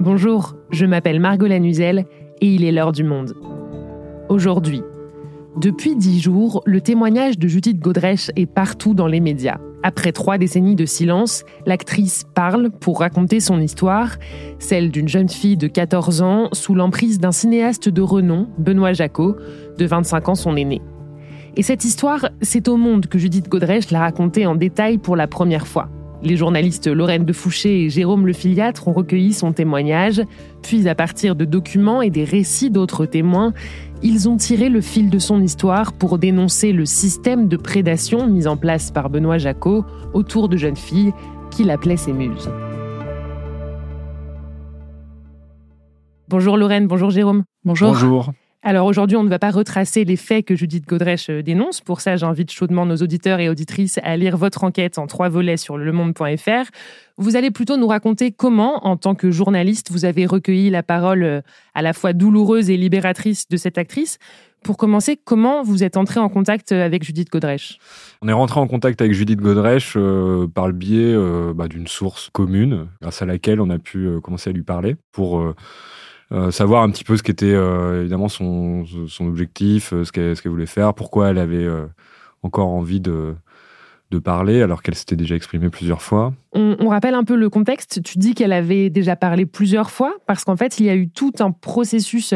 Bonjour, 0.00 0.54
je 0.70 0.86
m'appelle 0.86 1.20
Margot 1.20 1.46
Lanuzel 1.46 2.06
et 2.40 2.46
il 2.46 2.64
est 2.64 2.72
l'heure 2.72 2.92
du 2.92 3.04
monde. 3.04 3.34
Aujourd'hui, 4.30 4.80
depuis 5.58 5.94
dix 5.94 6.22
jours, 6.22 6.62
le 6.64 6.80
témoignage 6.80 7.38
de 7.38 7.46
Judith 7.46 7.78
Godrèche 7.78 8.30
est 8.34 8.46
partout 8.46 8.94
dans 8.94 9.06
les 9.06 9.20
médias. 9.20 9.58
Après 9.82 10.12
trois 10.12 10.38
décennies 10.38 10.74
de 10.74 10.86
silence, 10.86 11.44
l'actrice 11.66 12.24
parle 12.34 12.70
pour 12.70 13.00
raconter 13.00 13.40
son 13.40 13.60
histoire, 13.60 14.16
celle 14.58 14.90
d'une 14.90 15.08
jeune 15.08 15.28
fille 15.28 15.58
de 15.58 15.66
14 15.66 16.22
ans 16.22 16.48
sous 16.52 16.74
l'emprise 16.74 17.18
d'un 17.20 17.32
cinéaste 17.32 17.90
de 17.90 18.00
renom, 18.00 18.48
Benoît 18.56 18.94
Jacot, 18.94 19.36
de 19.76 19.84
25 19.84 20.30
ans 20.30 20.34
son 20.34 20.56
aîné. 20.56 20.80
Et 21.58 21.62
cette 21.62 21.84
histoire, 21.84 22.30
c'est 22.40 22.68
au 22.68 22.78
monde 22.78 23.04
que 23.04 23.18
Judith 23.18 23.50
Godrèche 23.50 23.90
l'a 23.90 24.00
racontée 24.00 24.46
en 24.46 24.54
détail 24.54 24.96
pour 24.96 25.14
la 25.14 25.26
première 25.26 25.66
fois. 25.66 25.90
Les 26.22 26.36
journalistes 26.36 26.86
Lorraine 26.86 27.24
de 27.24 27.32
Fouché 27.32 27.84
et 27.84 27.88
Jérôme 27.88 28.26
Le 28.26 28.34
Filiatre 28.34 28.88
ont 28.88 28.92
recueilli 28.92 29.32
son 29.32 29.52
témoignage, 29.52 30.22
puis 30.62 30.86
à 30.86 30.94
partir 30.94 31.34
de 31.34 31.46
documents 31.46 32.02
et 32.02 32.10
des 32.10 32.24
récits 32.24 32.70
d'autres 32.70 33.06
témoins, 33.06 33.54
ils 34.02 34.28
ont 34.28 34.36
tiré 34.36 34.68
le 34.68 34.82
fil 34.82 35.08
de 35.08 35.18
son 35.18 35.40
histoire 35.40 35.94
pour 35.94 36.18
dénoncer 36.18 36.72
le 36.72 36.84
système 36.84 37.48
de 37.48 37.56
prédation 37.56 38.26
mis 38.26 38.46
en 38.46 38.58
place 38.58 38.90
par 38.90 39.08
Benoît 39.08 39.38
Jacot 39.38 39.84
autour 40.12 40.50
de 40.50 40.58
jeunes 40.58 40.76
filles 40.76 41.12
qu'il 41.50 41.70
appelait 41.70 41.96
ses 41.96 42.12
muses. 42.12 42.50
Bonjour 46.28 46.58
Lorraine, 46.58 46.86
bonjour 46.86 47.10
Jérôme. 47.10 47.44
Bonjour. 47.64 47.92
Bonjour. 47.92 48.30
Alors 48.62 48.86
aujourd'hui, 48.86 49.16
on 49.16 49.22
ne 49.22 49.30
va 49.30 49.38
pas 49.38 49.50
retracer 49.50 50.04
les 50.04 50.16
faits 50.16 50.44
que 50.44 50.54
Judith 50.54 50.86
Godrèche 50.86 51.30
euh, 51.30 51.42
dénonce. 51.42 51.80
Pour 51.80 52.02
ça, 52.02 52.16
j'invite 52.16 52.50
chaudement 52.50 52.84
nos 52.84 52.96
auditeurs 52.96 53.40
et 53.40 53.48
auditrices 53.48 53.98
à 54.02 54.18
lire 54.18 54.36
votre 54.36 54.64
enquête 54.64 54.98
en 54.98 55.06
trois 55.06 55.30
volets 55.30 55.56
sur 55.56 55.78
lemonde.fr. 55.78 56.70
Vous 57.16 57.36
allez 57.36 57.50
plutôt 57.50 57.78
nous 57.78 57.86
raconter 57.86 58.32
comment, 58.32 58.86
en 58.86 58.98
tant 58.98 59.14
que 59.14 59.30
journaliste, 59.30 59.90
vous 59.90 60.04
avez 60.04 60.26
recueilli 60.26 60.68
la 60.68 60.82
parole 60.82 61.22
euh, 61.22 61.40
à 61.74 61.80
la 61.80 61.94
fois 61.94 62.12
douloureuse 62.12 62.68
et 62.68 62.76
libératrice 62.76 63.48
de 63.48 63.56
cette 63.56 63.78
actrice. 63.78 64.18
Pour 64.62 64.76
commencer, 64.76 65.16
comment 65.16 65.62
vous 65.62 65.82
êtes 65.82 65.96
entré 65.96 66.20
en 66.20 66.28
contact 66.28 66.72
euh, 66.72 66.84
avec 66.84 67.02
Judith 67.02 67.30
Godrèche? 67.30 67.78
On 68.20 68.28
est 68.28 68.34
rentré 68.34 68.60
en 68.60 68.66
contact 68.66 69.00
avec 69.00 69.14
Judith 69.14 69.40
Godrèche 69.40 69.96
par 70.54 70.66
le 70.66 70.74
biais 70.74 71.16
bah, 71.54 71.66
d'une 71.66 71.86
source 71.86 72.28
commune, 72.30 72.88
grâce 73.00 73.22
à 73.22 73.24
laquelle 73.24 73.62
on 73.62 73.70
a 73.70 73.78
pu 73.78 74.06
commencer 74.22 74.50
à 74.50 74.52
lui 74.52 74.64
parler 74.64 74.96
pour 75.12 75.54
savoir 76.50 76.82
un 76.82 76.90
petit 76.90 77.04
peu 77.04 77.16
ce 77.16 77.22
qu'était 77.22 77.52
euh, 77.52 78.00
évidemment 78.02 78.28
son, 78.28 78.84
son 79.08 79.26
objectif, 79.26 79.92
euh, 79.92 80.04
ce 80.04 80.12
qu'elle 80.12 80.36
voulait 80.50 80.66
faire, 80.66 80.94
pourquoi 80.94 81.30
elle 81.30 81.38
avait 81.38 81.66
encore 82.42 82.68
envie 82.68 83.00
de, 83.00 83.34
de 84.10 84.18
parler 84.18 84.62
alors 84.62 84.82
qu'elle 84.82 84.94
s'était 84.94 85.16
déjà 85.16 85.34
exprimée 85.34 85.70
plusieurs 85.70 86.02
fois. 86.02 86.32
On, 86.52 86.76
on, 86.78 86.88
rappelle 86.88 87.14
un 87.14 87.24
peu 87.24 87.34
le 87.34 87.50
contexte. 87.50 88.02
Tu 88.02 88.18
dis 88.18 88.34
qu'elle 88.34 88.52
avait 88.52 88.90
déjà 88.90 89.16
parlé 89.16 89.44
plusieurs 89.44 89.90
fois 89.90 90.14
parce 90.26 90.44
qu'en 90.44 90.56
fait, 90.56 90.78
il 90.78 90.86
y 90.86 90.90
a 90.90 90.94
eu 90.94 91.08
tout 91.08 91.32
un 91.40 91.50
processus 91.50 92.32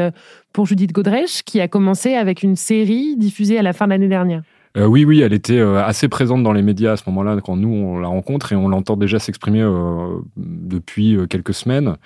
pour 0.53 0.67
Judith 0.67 0.93
Godrèche 0.93 1.43
qui 1.45 1.61
a 1.61 1.69
commencé 1.69 2.15
avec 2.15 2.43
une 2.43 2.57
série 2.57 3.17
diffusée 3.17 3.59
à 3.59 3.63
la 3.63 3.73
fin 3.73 3.87
de 3.87 3.91
l'année 3.91 4.09
dernière. 4.09 4.43
Euh, 4.77 4.87
oui, 4.87 5.05
oui, 5.05 5.21
elle 5.21 5.33
était 5.33 5.61
assez 5.61 6.09
présente 6.09 6.43
dans 6.43 6.53
les 6.53 6.63
médias 6.63 6.93
à 6.93 6.97
ce 6.97 7.05
moment-là 7.07 7.41
quand 7.45 7.57
nous 7.57 7.69
on 7.69 7.99
la 8.01 8.09
rencontre 8.09 8.53
et 8.53 8.57
on 8.57 8.69
l'entend 8.69 8.97
déjà 8.97 9.21
s'exprimer 9.21 9.63
euh, 9.63 10.19
depuis 10.37 11.17
quelques 11.31 11.55
semaines 11.55 11.97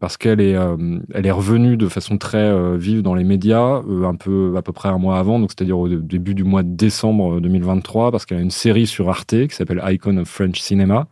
parce 0.00 0.16
qu'elle 0.16 0.40
est, 0.40 0.54
euh, 0.54 0.98
elle 1.14 1.26
est 1.26 1.30
revenue 1.30 1.76
de 1.76 1.88
façon 1.88 2.18
très 2.18 2.38
euh, 2.38 2.76
vive 2.76 3.02
dans 3.02 3.14
les 3.14 3.24
médias, 3.24 3.82
euh, 3.88 4.04
un 4.04 4.14
peu 4.14 4.54
à 4.56 4.62
peu 4.62 4.72
près 4.72 4.88
un 4.88 4.98
mois 4.98 5.18
avant, 5.18 5.38
donc 5.38 5.50
c'est-à-dire 5.50 5.78
au 5.78 5.88
début 5.88 6.34
du 6.34 6.44
mois 6.44 6.62
de 6.62 6.74
décembre 6.74 7.40
2023, 7.40 8.10
parce 8.10 8.26
qu'elle 8.26 8.38
a 8.38 8.42
une 8.42 8.50
série 8.50 8.86
sur 8.86 9.08
Arte 9.08 9.46
qui 9.46 9.54
s'appelle 9.54 9.82
Icon 9.86 10.18
of 10.18 10.28
French 10.28 10.60
Cinema, 10.60 11.08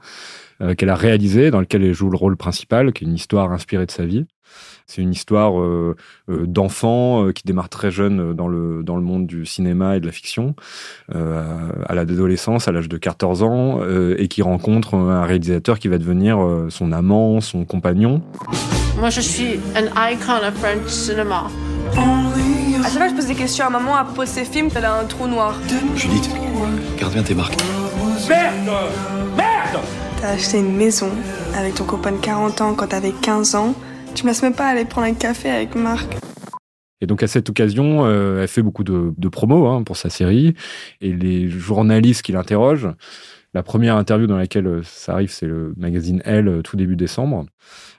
qu'elle 0.77 0.91
a 0.91 0.95
réalisée, 0.97 1.51
dans 1.51 1.61
laquelle 1.61 1.85
elle 1.85 1.95
joue 1.95 2.11
le 2.11 2.17
rôle 2.17 2.37
principal, 2.37 2.93
qui 2.93 3.05
est 3.05 3.07
une 3.07 3.15
histoire 3.15 3.53
inspirée 3.53 3.87
de 3.87 3.91
sa 3.91 4.05
vie. 4.05 4.27
C'est 4.87 5.01
une 5.01 5.13
histoire 5.13 5.59
euh, 5.59 5.97
euh, 6.29 6.47
d'enfant 6.47 7.27
euh, 7.27 7.33
qui 7.33 7.43
démarre 7.45 7.71
très 7.71 7.91
jeune 7.91 8.35
dans 8.35 8.49
le, 8.49 8.83
dans 8.83 8.97
le 8.97 9.03
monde 9.03 9.27
du 9.27 9.47
cinéma 9.47 9.97
et 9.97 10.01
de 10.01 10.07
la 10.07 10.13
fiction, 10.13 10.55
à 11.09 11.95
l'adolescence, 11.95 12.69
à 12.69 12.73
l'âge 12.73 12.89
de 12.89 12.97
14 12.97 13.43
ans, 13.43 13.81
et 14.19 14.29
qui 14.29 14.43
rencontre 14.43 14.95
un 14.95 15.25
réalisateur 15.25 15.79
qui 15.79 15.89
va 15.89 15.99
devenir 15.99 16.39
son 16.69 16.93
amant, 16.93 17.41
son 17.41 17.65
compagnon. 17.65 18.23
Moi, 18.99 19.11
je 19.11 19.21
suis 19.21 19.61
un 19.75 20.11
icon 20.11 20.47
of 20.47 20.55
French 20.55 20.87
cinema. 20.89 21.45
À 21.97 22.89
chaque 22.89 22.93
fois, 22.93 23.09
je 23.09 23.15
pose 23.15 23.27
des 23.27 23.35
questions 23.35 23.67
à 23.67 23.71
maman 23.71 23.97
à 23.97 24.05
propos 24.05 24.23
de 24.23 24.29
ces 24.29 24.45
films, 24.45 24.69
elle 24.75 24.85
a 24.85 25.01
un 25.01 25.05
trou 25.05 25.27
noir. 25.27 25.59
Judith, 25.97 26.29
garde 26.99 27.13
bien 27.13 27.23
tes 27.23 27.35
marques. 27.35 27.57
Merde 28.29 28.71
Merde 29.37 29.81
T'as 30.25 30.31
acheté 30.31 30.59
une 30.59 30.75
maison 30.75 31.11
avec 31.55 31.75
ton 31.75 31.85
copain 31.85 32.11
de 32.11 32.17
40 32.17 32.63
ans 32.63 32.75
quand 32.75 32.87
t'avais 32.87 33.13
15 33.13 33.57
ans. 33.57 33.75
Tu 34.15 34.25
me 34.25 34.31
laisses 34.31 34.43
même 34.43 34.55
pas 34.55 34.69
aller 34.69 34.87
prendre 34.87 35.07
un 35.07 35.13
café 35.13 35.51
avec 35.51 35.75
Marc. 35.75 36.17
Et 37.03 37.07
donc 37.07 37.23
à 37.23 37.27
cette 37.27 37.51
occasion, 37.51 38.07
euh, 38.07 38.41
elle 38.41 38.49
fait 38.49 38.63
beaucoup 38.63 38.85
de, 38.85 39.29
promos 39.29 39.67
hein, 39.67 39.83
pour 39.83 39.99
sa 39.99 40.09
série. 40.09 40.55
Et 41.03 41.13
les 41.13 41.51
journalistes 41.51 42.23
qui 42.23 42.33
l'interrogent, 42.33 42.89
la 43.55 43.63
première 43.63 43.97
interview 43.97 44.27
dans 44.27 44.37
laquelle 44.37 44.67
euh, 44.67 44.83
ça 44.83 45.13
arrive, 45.13 45.31
c'est 45.31 45.47
le 45.47 45.75
magazine 45.77 46.21
Elle, 46.25 46.49
euh, 46.49 46.63
tout 46.63 46.77
début 46.77 46.97
décembre. 46.97 47.47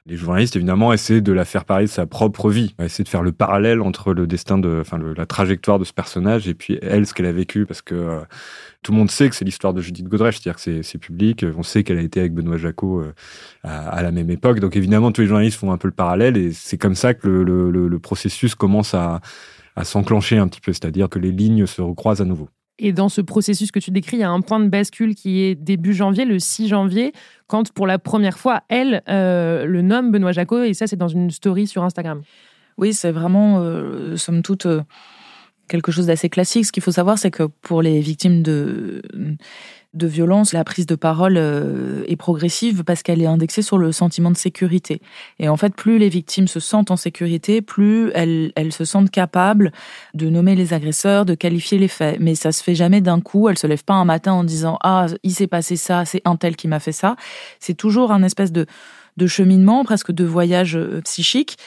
Les 0.05 0.17
journalistes, 0.17 0.57
évidemment, 0.57 0.91
essaient 0.91 1.21
de 1.21 1.31
la 1.31 1.45
faire 1.45 1.63
parler 1.63 1.85
de 1.85 1.89
sa 1.89 2.05
propre 2.05 2.51
vie, 2.51 2.75
essaient 2.77 3.03
de 3.03 3.09
faire 3.09 3.23
le 3.23 3.31
parallèle 3.31 3.81
entre 3.81 4.13
le 4.13 4.27
destin 4.27 4.57
de, 4.57 4.79
enfin, 4.81 4.99
la 4.99 5.25
trajectoire 5.25 5.79
de 5.79 5.85
ce 5.85 5.93
personnage 5.93 6.47
et 6.49 6.53
puis 6.53 6.77
elle, 6.81 7.07
ce 7.07 7.13
qu'elle 7.13 7.25
a 7.25 7.31
vécu, 7.31 7.65
parce 7.65 7.81
que 7.81 7.95
euh, 7.95 8.19
tout 8.83 8.91
le 8.91 8.97
monde 8.97 9.09
sait 9.09 9.29
que 9.29 9.35
c'est 9.35 9.45
l'histoire 9.45 9.73
de 9.73 9.81
Judith 9.81 10.07
Godrèche, 10.07 10.39
c'est-à-dire 10.39 10.61
que 10.61 10.83
c'est 10.83 10.97
public. 10.97 11.45
On 11.57 11.63
sait 11.63 11.83
qu'elle 11.83 11.97
a 11.97 12.03
été 12.03 12.19
avec 12.19 12.33
Benoît 12.33 12.57
Jacot 12.57 13.03
à, 13.63 14.03
la 14.03 14.11
même 14.11 14.29
époque, 14.29 14.59
donc 14.59 14.75
évidemment, 14.75 15.11
tous 15.11 15.21
les 15.21 15.27
journalistes 15.27 15.57
font 15.57 15.71
un 15.71 15.77
peu 15.77 15.87
le 15.87 15.93
parallèle 15.93 16.37
et 16.37 16.51
c'est 16.51 16.77
comme 16.77 16.93
ça 16.93 17.15
que 17.15 17.27
le, 17.27 17.99
processus 17.99 18.53
commence 18.53 18.93
à 18.93 19.21
s'enclencher 19.83 20.37
un 20.37 20.47
petit 20.47 20.61
peu, 20.61 20.71
c'est-à-dire 20.71 21.09
que 21.09 21.17
les 21.17 21.31
lignes 21.31 21.65
se 21.65 21.81
recroisent 21.81 22.21
à 22.21 22.25
nouveau. 22.25 22.49
Et 22.77 22.91
dans 22.91 23.07
ce 23.07 23.21
processus 23.21 23.71
que 23.71 23.79
tu 23.79 23.91
décris, 23.91 24.17
il 24.17 24.19
y 24.19 24.23
a 24.23 24.29
un 24.29 24.41
point 24.41 24.59
de 24.59 24.67
bascule 24.67 25.15
qui 25.15 25.41
est 25.41 25.55
début 25.55 25.93
janvier, 25.93 26.25
le 26.25 26.39
6 26.39 26.67
janvier, 26.67 27.13
quand 27.47 27.71
pour 27.71 27.87
la 27.87 27.99
première 27.99 28.37
fois, 28.37 28.63
elle 28.67 29.01
euh, 29.07 29.65
le 29.65 29.81
nomme 29.81 30.11
Benoît 30.11 30.33
Jacot, 30.33 30.63
et 30.63 30.73
ça 30.73 30.85
c'est 30.85 30.97
dans 30.97 31.07
une 31.07 31.31
story 31.31 31.67
sur 31.67 31.83
Instagram. 31.83 32.21
Oui, 32.77 32.93
c'est 32.93 33.11
vraiment, 33.11 33.59
euh, 33.59 34.17
somme 34.17 34.41
toute, 34.41 34.65
euh, 34.65 34.81
quelque 35.69 35.93
chose 35.93 36.07
d'assez 36.07 36.27
classique. 36.27 36.65
Ce 36.65 36.73
qu'il 36.73 36.83
faut 36.83 36.91
savoir, 36.91 37.17
c'est 37.17 37.31
que 37.31 37.43
pour 37.43 37.81
les 37.81 38.01
victimes 38.01 38.43
de 38.43 39.01
de 39.95 40.07
violence, 40.07 40.53
la 40.53 40.63
prise 40.63 40.85
de 40.85 40.95
parole 40.95 41.37
euh, 41.37 42.03
est 42.07 42.15
progressive 42.15 42.83
parce 42.83 43.01
qu'elle 43.01 43.21
est 43.21 43.27
indexée 43.27 43.61
sur 43.61 43.77
le 43.77 43.91
sentiment 43.91 44.31
de 44.31 44.37
sécurité. 44.37 45.01
Et 45.39 45.49
en 45.49 45.57
fait, 45.57 45.73
plus 45.73 45.97
les 45.97 46.09
victimes 46.09 46.47
se 46.47 46.59
sentent 46.59 46.91
en 46.91 46.97
sécurité, 46.97 47.61
plus 47.61 48.11
elles, 48.13 48.51
elles 48.55 48.73
se 48.73 48.85
sentent 48.85 49.09
capables 49.09 49.71
de 50.13 50.29
nommer 50.29 50.55
les 50.55 50.73
agresseurs, 50.73 51.25
de 51.25 51.33
qualifier 51.33 51.77
les 51.77 51.87
faits. 51.87 52.17
Mais 52.19 52.35
ça 52.35 52.51
se 52.51 52.61
fait 52.61 52.75
jamais 52.75 53.01
d'un 53.01 53.21
coup. 53.21 53.49
Elles 53.49 53.57
se 53.57 53.67
lèvent 53.67 53.85
pas 53.85 53.93
un 53.93 54.05
matin 54.05 54.33
en 54.33 54.43
disant 54.43 54.77
ah 54.83 55.07
il 55.23 55.31
s'est 55.31 55.47
passé 55.47 55.75
ça, 55.75 56.05
c'est 56.05 56.21
un 56.25 56.35
tel 56.35 56.55
qui 56.55 56.67
m'a 56.67 56.79
fait 56.79 56.91
ça. 56.91 57.15
C'est 57.59 57.75
toujours 57.75 58.11
un 58.11 58.23
espèce 58.23 58.51
de 58.51 58.65
de 59.17 59.27
cheminement, 59.27 59.85
presque 59.85 60.11
de 60.11 60.25
voyage 60.25 60.75
euh, 60.75 61.01
psychique. 61.03 61.57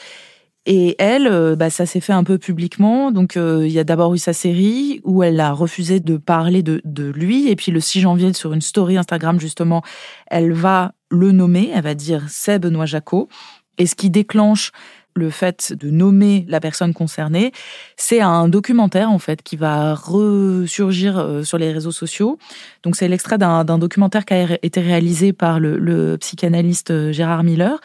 Et 0.65 0.95
elle, 0.99 1.27
euh, 1.27 1.55
bah, 1.55 1.69
ça 1.69 1.85
s'est 1.85 1.99
fait 1.99 2.13
un 2.13 2.23
peu 2.23 2.37
publiquement. 2.37 3.11
Donc, 3.11 3.37
euh, 3.37 3.65
il 3.65 3.71
y 3.71 3.79
a 3.79 3.83
d'abord 3.83 4.13
eu 4.13 4.17
sa 4.17 4.33
série 4.33 5.01
où 5.03 5.23
elle 5.23 5.39
a 5.39 5.51
refusé 5.51 5.99
de 5.99 6.17
parler 6.17 6.63
de, 6.63 6.81
de, 6.83 7.09
lui. 7.09 7.49
Et 7.49 7.55
puis, 7.55 7.71
le 7.71 7.79
6 7.79 8.01
janvier, 8.01 8.33
sur 8.33 8.53
une 8.53 8.61
story 8.61 8.97
Instagram, 8.97 9.39
justement, 9.39 9.81
elle 10.27 10.51
va 10.51 10.93
le 11.09 11.31
nommer. 11.31 11.71
Elle 11.73 11.83
va 11.83 11.95
dire 11.95 12.25
c'est 12.27 12.59
Benoît 12.59 12.85
Jacot. 12.85 13.29
Et 13.77 13.85
ce 13.85 13.95
qui 13.95 14.09
déclenche 14.09 14.71
le 15.15 15.29
fait 15.29 15.73
de 15.73 15.89
nommer 15.89 16.45
la 16.47 16.59
personne 16.59 16.93
concernée, 16.93 17.51
c'est 17.97 18.21
un 18.21 18.47
documentaire 18.47 19.11
en 19.11 19.19
fait 19.19 19.41
qui 19.41 19.55
va 19.55 19.95
ressurgir 19.95 21.17
euh, 21.17 21.43
sur 21.43 21.57
les 21.57 21.71
réseaux 21.71 21.91
sociaux. 21.91 22.37
Donc 22.83 22.95
c'est 22.95 23.07
l'extrait 23.07 23.37
d'un 23.37 23.77
documentaire 23.77 24.25
qui 24.25 24.33
a 24.33 24.57
été 24.61 24.81
réalisé 24.81 25.33
par 25.33 25.59
le, 25.59 25.77
le 25.77 26.17
psychanalyste 26.17 27.11
Gérard 27.11 27.43
Miller 27.43 27.79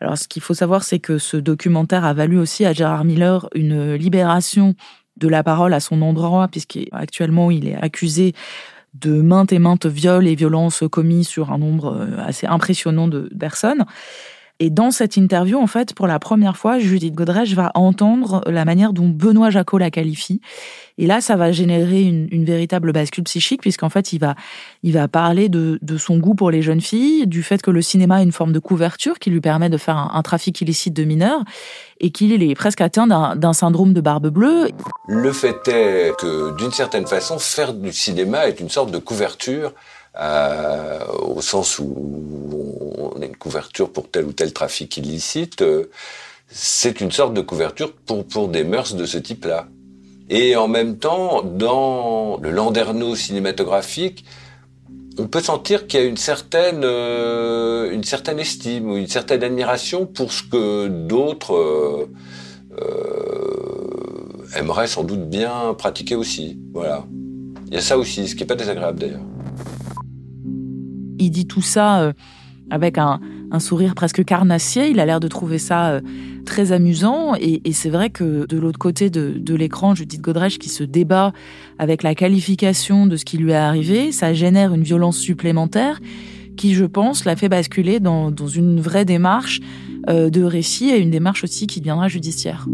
alors, 0.00 0.18
ce 0.18 0.28
qu'il 0.28 0.42
faut 0.42 0.54
savoir, 0.54 0.82
c'est 0.82 0.98
que 0.98 1.18
ce 1.18 1.36
documentaire 1.36 2.04
a 2.04 2.12
valu 2.12 2.38
aussi 2.38 2.64
à 2.64 2.72
Gérard 2.72 3.04
Miller 3.04 3.48
une 3.54 3.94
libération 3.94 4.74
de 5.16 5.28
la 5.28 5.42
parole 5.42 5.72
à 5.72 5.80
son 5.80 6.02
endroit, 6.02 6.48
puisqu'actuellement, 6.48 7.50
il 7.50 7.68
est 7.68 7.76
accusé 7.76 8.34
de 8.94 9.22
maintes 9.22 9.52
et 9.52 9.58
maintes 9.58 9.86
viols 9.86 10.26
et 10.26 10.34
violences 10.34 10.84
commis 10.90 11.24
sur 11.24 11.52
un 11.52 11.58
nombre 11.58 11.96
euh, 11.96 12.24
assez 12.24 12.46
impressionnant 12.46 13.08
de 13.08 13.28
personnes. 13.38 13.84
Et 14.60 14.70
dans 14.70 14.92
cette 14.92 15.16
interview, 15.16 15.58
en 15.58 15.66
fait, 15.66 15.94
pour 15.94 16.06
la 16.06 16.20
première 16.20 16.56
fois, 16.56 16.78
Judith 16.78 17.14
Godrèche 17.14 17.54
va 17.54 17.72
entendre 17.74 18.40
la 18.46 18.64
manière 18.64 18.92
dont 18.92 19.08
Benoît 19.08 19.50
Jacot 19.50 19.78
la 19.78 19.90
qualifie. 19.90 20.40
Et 20.96 21.08
là, 21.08 21.20
ça 21.20 21.34
va 21.34 21.50
générer 21.50 22.02
une, 22.02 22.44
véritable 22.44 22.92
bascule 22.92 23.24
psychique, 23.24 23.62
puisqu'en 23.62 23.88
fait, 23.88 24.12
il 24.12 24.20
va, 24.20 24.36
il 24.84 24.92
va 24.92 25.08
parler 25.08 25.48
de, 25.48 25.78
son 25.98 26.18
goût 26.18 26.34
pour 26.34 26.52
les 26.52 26.62
jeunes 26.62 26.80
filles, 26.80 27.26
du 27.26 27.42
fait 27.42 27.62
que 27.62 27.72
le 27.72 27.82
cinéma 27.82 28.20
est 28.20 28.24
une 28.24 28.32
forme 28.32 28.52
de 28.52 28.60
couverture 28.60 29.18
qui 29.18 29.30
lui 29.30 29.40
permet 29.40 29.70
de 29.70 29.76
faire 29.76 29.96
un, 29.96 30.22
trafic 30.22 30.60
illicite 30.60 30.94
de 30.94 31.02
mineurs, 31.02 31.42
et 31.98 32.10
qu'il 32.10 32.40
est 32.40 32.54
presque 32.54 32.80
atteint 32.80 33.08
d'un 33.34 33.52
syndrome 33.52 33.92
de 33.92 34.00
barbe 34.00 34.28
bleue. 34.28 34.68
Le 35.08 35.32
fait 35.32 35.66
est 35.66 36.16
que, 36.16 36.56
d'une 36.56 36.70
certaine 36.70 37.08
façon, 37.08 37.40
faire 37.40 37.74
du 37.74 37.92
cinéma 37.92 38.46
est 38.46 38.60
une 38.60 38.70
sorte 38.70 38.92
de 38.92 38.98
couverture 38.98 39.72
euh, 40.20 41.04
au 41.22 41.40
sens 41.40 41.78
où 41.78 41.94
on 43.16 43.20
a 43.20 43.24
une 43.24 43.36
couverture 43.36 43.90
pour 43.90 44.10
tel 44.10 44.24
ou 44.24 44.32
tel 44.32 44.52
trafic 44.52 44.96
illicite, 44.96 45.62
euh, 45.62 45.90
c'est 46.48 47.00
une 47.00 47.10
sorte 47.10 47.34
de 47.34 47.40
couverture 47.40 47.92
pour, 47.92 48.24
pour 48.24 48.48
des 48.48 48.64
mœurs 48.64 48.94
de 48.94 49.06
ce 49.06 49.18
type-là. 49.18 49.66
Et 50.30 50.56
en 50.56 50.68
même 50.68 50.98
temps, 50.98 51.42
dans 51.42 52.38
le 52.40 52.50
landerneau 52.50 53.14
cinématographique, 53.14 54.24
on 55.18 55.26
peut 55.26 55.40
sentir 55.40 55.86
qu'il 55.86 56.00
y 56.00 56.02
a 56.02 56.06
une 56.06 56.16
certaine, 56.16 56.82
euh, 56.82 57.92
une 57.92 58.04
certaine 58.04 58.38
estime 58.38 58.90
ou 58.90 58.96
une 58.96 59.06
certaine 59.06 59.44
admiration 59.44 60.06
pour 60.06 60.32
ce 60.32 60.42
que 60.42 60.88
d'autres 60.88 61.54
euh, 61.54 62.10
euh, 62.80 64.58
aimeraient 64.58 64.88
sans 64.88 65.04
doute 65.04 65.28
bien 65.28 65.74
pratiquer 65.78 66.16
aussi. 66.16 66.58
Voilà. 66.72 67.04
Il 67.68 67.74
y 67.74 67.76
a 67.76 67.80
ça 67.80 67.96
aussi, 67.96 68.26
ce 68.26 68.34
qui 68.34 68.42
n'est 68.42 68.46
pas 68.46 68.56
désagréable 68.56 68.98
d'ailleurs. 68.98 69.20
Il 71.24 71.30
dit 71.30 71.46
tout 71.46 71.62
ça 71.62 72.12
avec 72.70 72.98
un, 72.98 73.20
sourire 73.58 73.94
presque 73.94 74.24
carnassier. 74.24 74.88
Il 74.88 74.98
a 74.98 75.06
l'air 75.06 75.20
de 75.20 75.28
trouver 75.28 75.58
ça 75.58 75.90
euh, 75.90 76.00
très 76.44 76.72
amusant. 76.72 77.34
Et, 77.36 77.60
c'est 77.72 77.90
vrai 77.90 78.10
que 78.10 78.46
de 78.46 78.58
l'autre 78.58 78.78
côté 78.78 79.10
de, 79.10 79.54
l'écran, 79.54 79.94
Judith 79.94 80.20
Godrèche 80.20 80.58
qui 80.58 80.68
se 80.68 80.82
débat 80.82 81.32
avec 81.78 82.02
la 82.02 82.14
qualification 82.14 83.06
de 83.06 83.16
ce 83.16 83.24
qui 83.24 83.38
lui 83.38 83.52
est 83.52 83.56
arrivé, 83.56 84.10
ça 84.10 84.32
génère 84.34 84.74
une 84.74 84.82
violence 84.82 85.18
supplémentaire 85.18 86.00
qui, 86.56 86.74
je 86.74 86.84
pense, 86.84 87.24
l'a 87.24 87.36
fait 87.36 87.48
basculer 87.48 88.00
dans, 88.00 88.32
une 88.32 88.80
vraie 88.80 89.04
démarche 89.04 89.60
euh, 90.08 90.30
de 90.30 90.42
récit 90.42 90.90
et 90.90 90.98
une 90.98 91.10
démarche 91.10 91.44
aussi 91.44 91.66
qui 91.66 91.80
deviendra 91.80 92.08
judiciaire. 92.08 92.66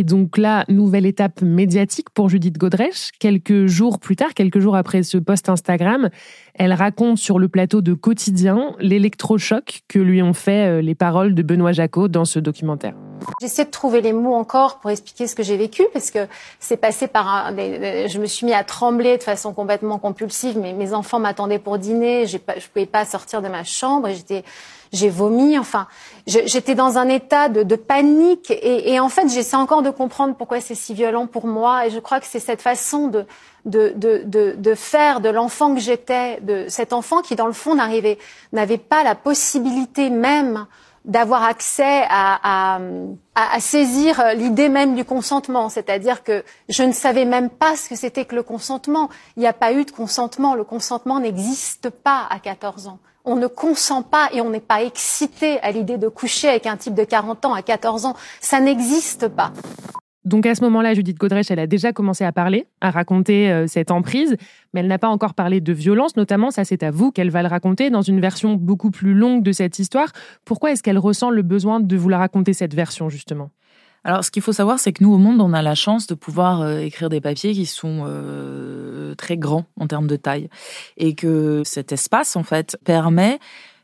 Et 0.00 0.02
donc 0.02 0.38
là, 0.38 0.64
nouvelle 0.68 1.04
étape 1.04 1.42
médiatique 1.42 2.08
pour 2.08 2.30
Judith 2.30 2.56
Godrèche. 2.56 3.10
Quelques 3.18 3.66
jours 3.66 3.98
plus 3.98 4.16
tard, 4.16 4.32
quelques 4.32 4.58
jours 4.58 4.74
après 4.74 5.02
ce 5.02 5.18
post 5.18 5.50
Instagram, 5.50 6.08
elle 6.54 6.72
raconte 6.72 7.18
sur 7.18 7.38
le 7.38 7.48
plateau 7.48 7.82
de 7.82 7.92
Quotidien 7.92 8.74
l'électrochoc 8.78 9.82
que 9.88 9.98
lui 9.98 10.22
ont 10.22 10.32
fait 10.32 10.78
euh, 10.78 10.80
les 10.80 10.94
paroles 10.94 11.34
de 11.34 11.42
Benoît 11.42 11.72
Jacot 11.72 12.08
dans 12.08 12.24
ce 12.24 12.38
documentaire. 12.38 12.94
J'essaie 13.42 13.66
de 13.66 13.70
trouver 13.70 14.00
les 14.00 14.14
mots 14.14 14.32
encore 14.32 14.80
pour 14.80 14.90
expliquer 14.90 15.26
ce 15.26 15.34
que 15.34 15.42
j'ai 15.42 15.58
vécu 15.58 15.82
parce 15.92 16.10
que 16.10 16.20
c'est 16.60 16.78
passé 16.78 17.06
par 17.06 17.28
un, 17.28 17.54
je 17.54 18.18
me 18.18 18.24
suis 18.24 18.46
mis 18.46 18.54
à 18.54 18.64
trembler 18.64 19.18
de 19.18 19.22
façon 19.22 19.52
complètement 19.52 19.98
compulsive. 19.98 20.58
Mais 20.58 20.72
mes 20.72 20.94
enfants 20.94 21.18
m'attendaient 21.18 21.58
pour 21.58 21.76
dîner, 21.76 22.26
je 22.26 22.38
ne 22.38 22.60
pouvais 22.72 22.86
pas 22.86 23.04
sortir 23.04 23.42
de 23.42 23.48
ma 23.48 23.64
chambre 23.64 24.08
et 24.08 24.14
j'étais 24.14 24.44
j'ai 24.92 25.08
vomi. 25.08 25.58
Enfin, 25.58 25.86
j'étais 26.26 26.74
dans 26.74 26.98
un 26.98 27.08
état 27.08 27.48
de, 27.48 27.76
panique 27.76 28.50
et, 28.50 28.92
et, 28.92 29.00
en 29.00 29.08
fait, 29.08 29.28
j'essaie 29.28 29.56
encore 29.56 29.82
de 29.82 29.90
comprendre 29.90 30.34
pourquoi 30.34 30.60
c'est 30.60 30.74
si 30.74 30.94
violent 30.94 31.26
pour 31.26 31.46
moi. 31.46 31.86
Et 31.86 31.90
je 31.90 31.98
crois 31.98 32.20
que 32.20 32.26
c'est 32.26 32.40
cette 32.40 32.62
façon 32.62 33.08
de, 33.08 34.74
faire 34.74 35.20
de 35.20 35.28
l'enfant 35.28 35.74
que 35.74 35.80
j'étais, 35.80 36.40
de 36.40 36.66
cet 36.68 36.92
enfant 36.92 37.22
qui, 37.22 37.36
dans 37.36 37.46
le 37.46 37.52
fond, 37.52 37.74
n'arrivait, 37.74 38.18
n'avait 38.52 38.78
pas 38.78 39.04
la 39.04 39.14
possibilité 39.14 40.10
même 40.10 40.66
d'avoir 41.06 41.44
accès 41.44 42.04
à, 42.10 42.78
saisir 43.58 44.22
l'idée 44.34 44.68
même 44.68 44.94
du 44.94 45.04
consentement. 45.04 45.70
C'est-à-dire 45.70 46.22
que 46.22 46.44
je 46.68 46.82
ne 46.82 46.92
savais 46.92 47.24
même 47.24 47.48
pas 47.48 47.74
ce 47.74 47.88
que 47.88 47.96
c'était 47.96 48.26
que 48.26 48.34
le 48.34 48.42
consentement. 48.42 49.08
Il 49.36 49.40
n'y 49.40 49.46
a 49.46 49.54
pas 49.54 49.72
eu 49.72 49.86
de 49.86 49.90
consentement. 49.90 50.54
Le 50.54 50.64
consentement 50.64 51.20
n'existe 51.20 51.88
pas 51.88 52.26
à 52.28 52.38
14 52.38 52.88
ans 52.88 52.98
on 53.24 53.36
ne 53.36 53.46
consent 53.46 54.02
pas 54.02 54.28
et 54.32 54.40
on 54.40 54.50
n'est 54.50 54.60
pas 54.60 54.82
excité 54.82 55.60
à 55.60 55.70
l'idée 55.70 55.98
de 55.98 56.08
coucher 56.08 56.48
avec 56.48 56.66
un 56.66 56.76
type 56.76 56.94
de 56.94 57.04
40 57.04 57.44
ans 57.44 57.54
à 57.54 57.62
14 57.62 58.06
ans. 58.06 58.16
Ça 58.40 58.60
n'existe 58.60 59.28
pas. 59.28 59.52
Donc 60.24 60.44
à 60.44 60.54
ce 60.54 60.62
moment-là, 60.64 60.92
Judith 60.92 61.18
Godrèche, 61.18 61.50
elle 61.50 61.58
a 61.58 61.66
déjà 61.66 61.92
commencé 61.92 62.24
à 62.24 62.32
parler, 62.32 62.66
à 62.82 62.90
raconter 62.90 63.50
euh, 63.50 63.66
cette 63.66 63.90
emprise, 63.90 64.36
mais 64.72 64.80
elle 64.80 64.86
n'a 64.86 64.98
pas 64.98 65.08
encore 65.08 65.32
parlé 65.32 65.62
de 65.62 65.72
violence, 65.72 66.14
notamment, 66.16 66.50
ça 66.50 66.64
c'est 66.64 66.82
à 66.82 66.90
vous 66.90 67.10
qu'elle 67.10 67.30
va 67.30 67.42
le 67.42 67.48
raconter 67.48 67.88
dans 67.88 68.02
une 68.02 68.20
version 68.20 68.54
beaucoup 68.54 68.90
plus 68.90 69.14
longue 69.14 69.42
de 69.42 69.52
cette 69.52 69.78
histoire. 69.78 70.08
Pourquoi 70.44 70.72
est-ce 70.72 70.82
qu'elle 70.82 70.98
ressent 70.98 71.30
le 71.30 71.42
besoin 71.42 71.80
de 71.80 71.96
vous 71.96 72.10
la 72.10 72.18
raconter 72.18 72.52
cette 72.52 72.74
version, 72.74 73.08
justement? 73.08 73.50
Alors, 74.02 74.24
ce 74.24 74.30
qu'il 74.30 74.40
faut 74.40 74.54
savoir, 74.54 74.78
c'est 74.78 74.92
que 74.92 75.04
nous, 75.04 75.12
au 75.12 75.18
monde, 75.18 75.42
on 75.42 75.52
a 75.52 75.60
la 75.60 75.74
chance 75.74 76.06
de 76.06 76.14
pouvoir 76.14 76.62
euh, 76.62 76.78
écrire 76.78 77.10
des 77.10 77.20
papiers 77.20 77.52
qui 77.52 77.66
sont 77.66 78.04
euh, 78.06 79.14
très 79.14 79.36
grands 79.36 79.66
en 79.78 79.86
termes 79.86 80.06
de 80.06 80.16
taille. 80.16 80.48
Et 80.96 81.14
que 81.14 81.62
cet 81.64 81.92
espace, 81.92 82.34
en 82.34 82.42
fait, 82.42 82.78
permet 82.84 83.38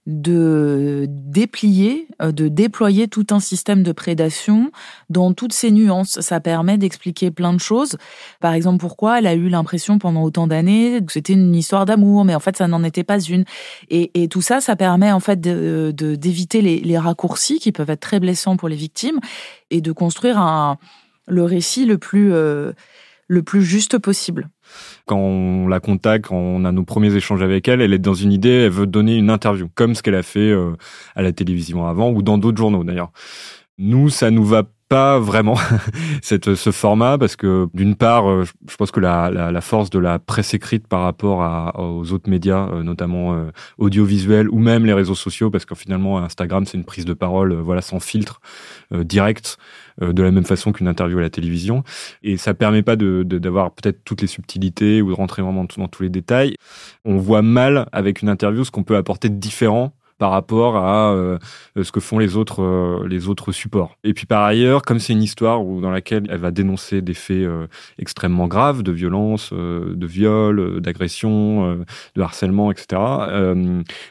de 0.07 1.07
déplier, 1.09 2.07
euh, 2.23 2.31
de 2.31 2.47
déployer 2.47 3.09
tout 3.09 3.27
un 3.31 3.41
système 3.41 3.83
de 3.83 3.91
prédation 3.91 4.71
dans 5.11 5.33
toutes 5.33 5.53
ses 5.53 5.73
nuances. 5.73 6.21
Ça 6.21 6.41
permet 6.41 6.79
d'expliquer 6.79 7.33
plein 7.33 7.53
de 7.53 7.59
choses. 7.59 7.97
Par 8.41 8.55
exemple, 8.55 8.79
pourquoi 8.79 9.19
elle 9.19 9.27
a 9.27 9.35
eu 9.35 9.49
l'impression 9.49 9.99
pendant 9.99 10.23
autant 10.23 10.47
d'années 10.47 11.01
que 11.05 11.13
c'était 11.13 11.33
une 11.33 11.55
histoire 11.55 11.87
d'amour, 11.87 12.25
mais 12.25 12.37
en 12.37 12.41
fait, 12.41 12.57
ça 12.57 12.69
n'en 12.69 12.85
était 12.85 13.05
pas 13.05 13.19
une. 13.19 13.45
Et, 13.91 14.29
tout 14.29 14.43
ça, 14.43 14.61
ça 14.61 14.77
permet 14.77 15.11
en 15.13 15.21
fait 15.21 15.41
d'éviter 15.41 16.61
de, 16.61 16.87
les, 16.87 16.99
raccourcis 16.99 17.59
qui 17.59 17.73
peuvent 17.73 17.91
être 17.91 18.01
très 18.01 18.21
blessants 18.21 18.57
pour 18.57 18.69
les 18.69 18.77
victimes 18.77 19.21
et 19.71 19.81
de 19.81 19.93
construire 19.93 20.39
un, 20.39 20.79
le 21.27 21.45
récit 21.45 21.85
le 21.85 21.99
plus, 21.99 22.33
euh, 22.33 22.73
le 23.29 23.43
plus 23.43 23.63
juste 23.63 23.99
possible. 23.99 24.49
Quand 25.07 25.19
on 25.19 25.69
la 25.69 25.81
contacte, 25.81 26.27
quand 26.27 26.37
on 26.37 26.65
a 26.65 26.73
nos 26.73 26.85
premiers 26.85 27.15
échanges 27.15 27.43
avec 27.43 27.69
elle, 27.69 27.81
elle 27.81 27.93
est 27.93 27.99
dans 27.99 28.15
une 28.15 28.33
idée, 28.33 28.65
elle 28.65 28.71
veut 28.71 28.87
donner 28.87 29.17
une 29.17 29.31
interview, 29.31 29.69
comme 29.75 29.95
ce 29.95 30.03
qu'elle 30.03 30.15
a 30.15 30.23
fait 30.23 30.51
euh, 30.51 30.75
à 31.15 31.23
la 31.23 31.33
télévision 31.33 31.87
avant 31.87 32.11
ou 32.11 32.23
dans 32.23 32.39
d'autres 32.39 32.59
journaux 32.59 32.85
d'ailleurs. 32.85 33.13
Nous, 33.79 34.09
ça 34.09 34.31
nous 34.31 34.45
va 34.45 34.65
pas 34.89 35.19
vraiment 35.19 35.57
cette, 36.23 36.55
ce 36.55 36.71
format 36.71 37.19
parce 37.19 37.37
que 37.37 37.69
d'une 37.75 37.97
part, 37.97 38.31
euh, 38.31 38.45
je 38.69 38.77
pense 38.77 38.91
que 38.91 39.01
la, 39.01 39.31
la, 39.31 39.61
force 39.61 39.91
de 39.91 39.99
la 39.99 40.19
presse 40.19 40.55
écrite 40.55 40.87
par 40.87 41.03
rapport 41.03 41.75
aux 41.79 42.13
autres 42.13 42.31
médias, 42.31 42.69
euh, 42.69 42.83
notamment 42.83 43.35
euh, 43.35 43.51
audiovisuels 43.79 44.49
ou 44.49 44.59
même 44.59 44.87
les 44.87 44.93
réseaux 44.93 45.15
sociaux, 45.15 45.51
parce 45.51 45.65
que 45.65 45.75
finalement 45.75 46.19
Instagram 46.19 46.67
c'est 46.67 46.77
une 46.77 46.85
prise 46.85 47.05
de 47.05 47.15
parole, 47.15 47.55
voilà, 47.55 47.83
sans 47.83 48.01
filtre, 48.01 48.41
direct, 48.93 49.59
de 50.01 50.23
la 50.23 50.31
même 50.31 50.45
façon 50.45 50.73
qu'une 50.73 50.89
interview 50.89 51.19
à 51.19 51.23
la 51.23 51.31
télévision, 51.31 51.83
et 52.23 52.37
ça 52.37 52.55
permet 52.55 52.83
pas 52.83 52.97
de 52.97 53.23
d'avoir 53.23 53.73
peut-être 53.73 54.05
toutes 54.05 54.21
les 54.21 54.27
subtilités 54.27 55.03
ou 55.03 55.09
de 55.09 55.15
rentrer 55.15 55.43
vraiment 55.43 55.65
dans 55.65 55.89
tous 55.89 56.03
les 56.03 56.11
détails. 56.11 56.57
On 57.05 57.17
voit 57.17 57.43
mal 57.43 57.89
avec 57.93 58.23
une 58.23 58.29
interview 58.29 58.65
ce 58.65 58.71
qu'on 58.71 58.85
peut 58.85 58.97
apporter 58.97 59.29
de 59.29 59.37
différent 59.37 59.95
par 60.19 60.31
rapport 60.31 60.77
à 60.77 61.13
euh, 61.13 61.39
ce 61.83 61.93
que 61.93 62.01
font 62.01 62.19
les 62.19 62.37
autres, 62.37 62.63
euh, 62.63 63.07
les 63.09 63.29
autres 63.29 63.53
supports. 63.53 63.97
Et 64.05 64.15
puis 64.15 64.27
par 64.27 64.43
ailleurs, 64.43 64.83
comme 64.83 64.99
c'est 64.99 65.13
une 65.13 65.23
histoire 65.23 65.65
où, 65.65 65.81
dans 65.81 65.91
laquelle 65.91 66.27
elle 66.31 66.41
va 66.41 66.51
dénoncer 66.51 67.03
des 67.03 67.15
faits 67.15 67.37
euh, 67.37 67.67
extrêmement 67.99 68.47
graves 68.47 68.83
de 68.83 68.93
violence, 68.93 69.53
de 69.53 70.07
viol, 70.07 70.81
d'agression, 70.81 71.79
de 72.15 72.23
harcèlement, 72.23 72.71
etc., 72.71 73.01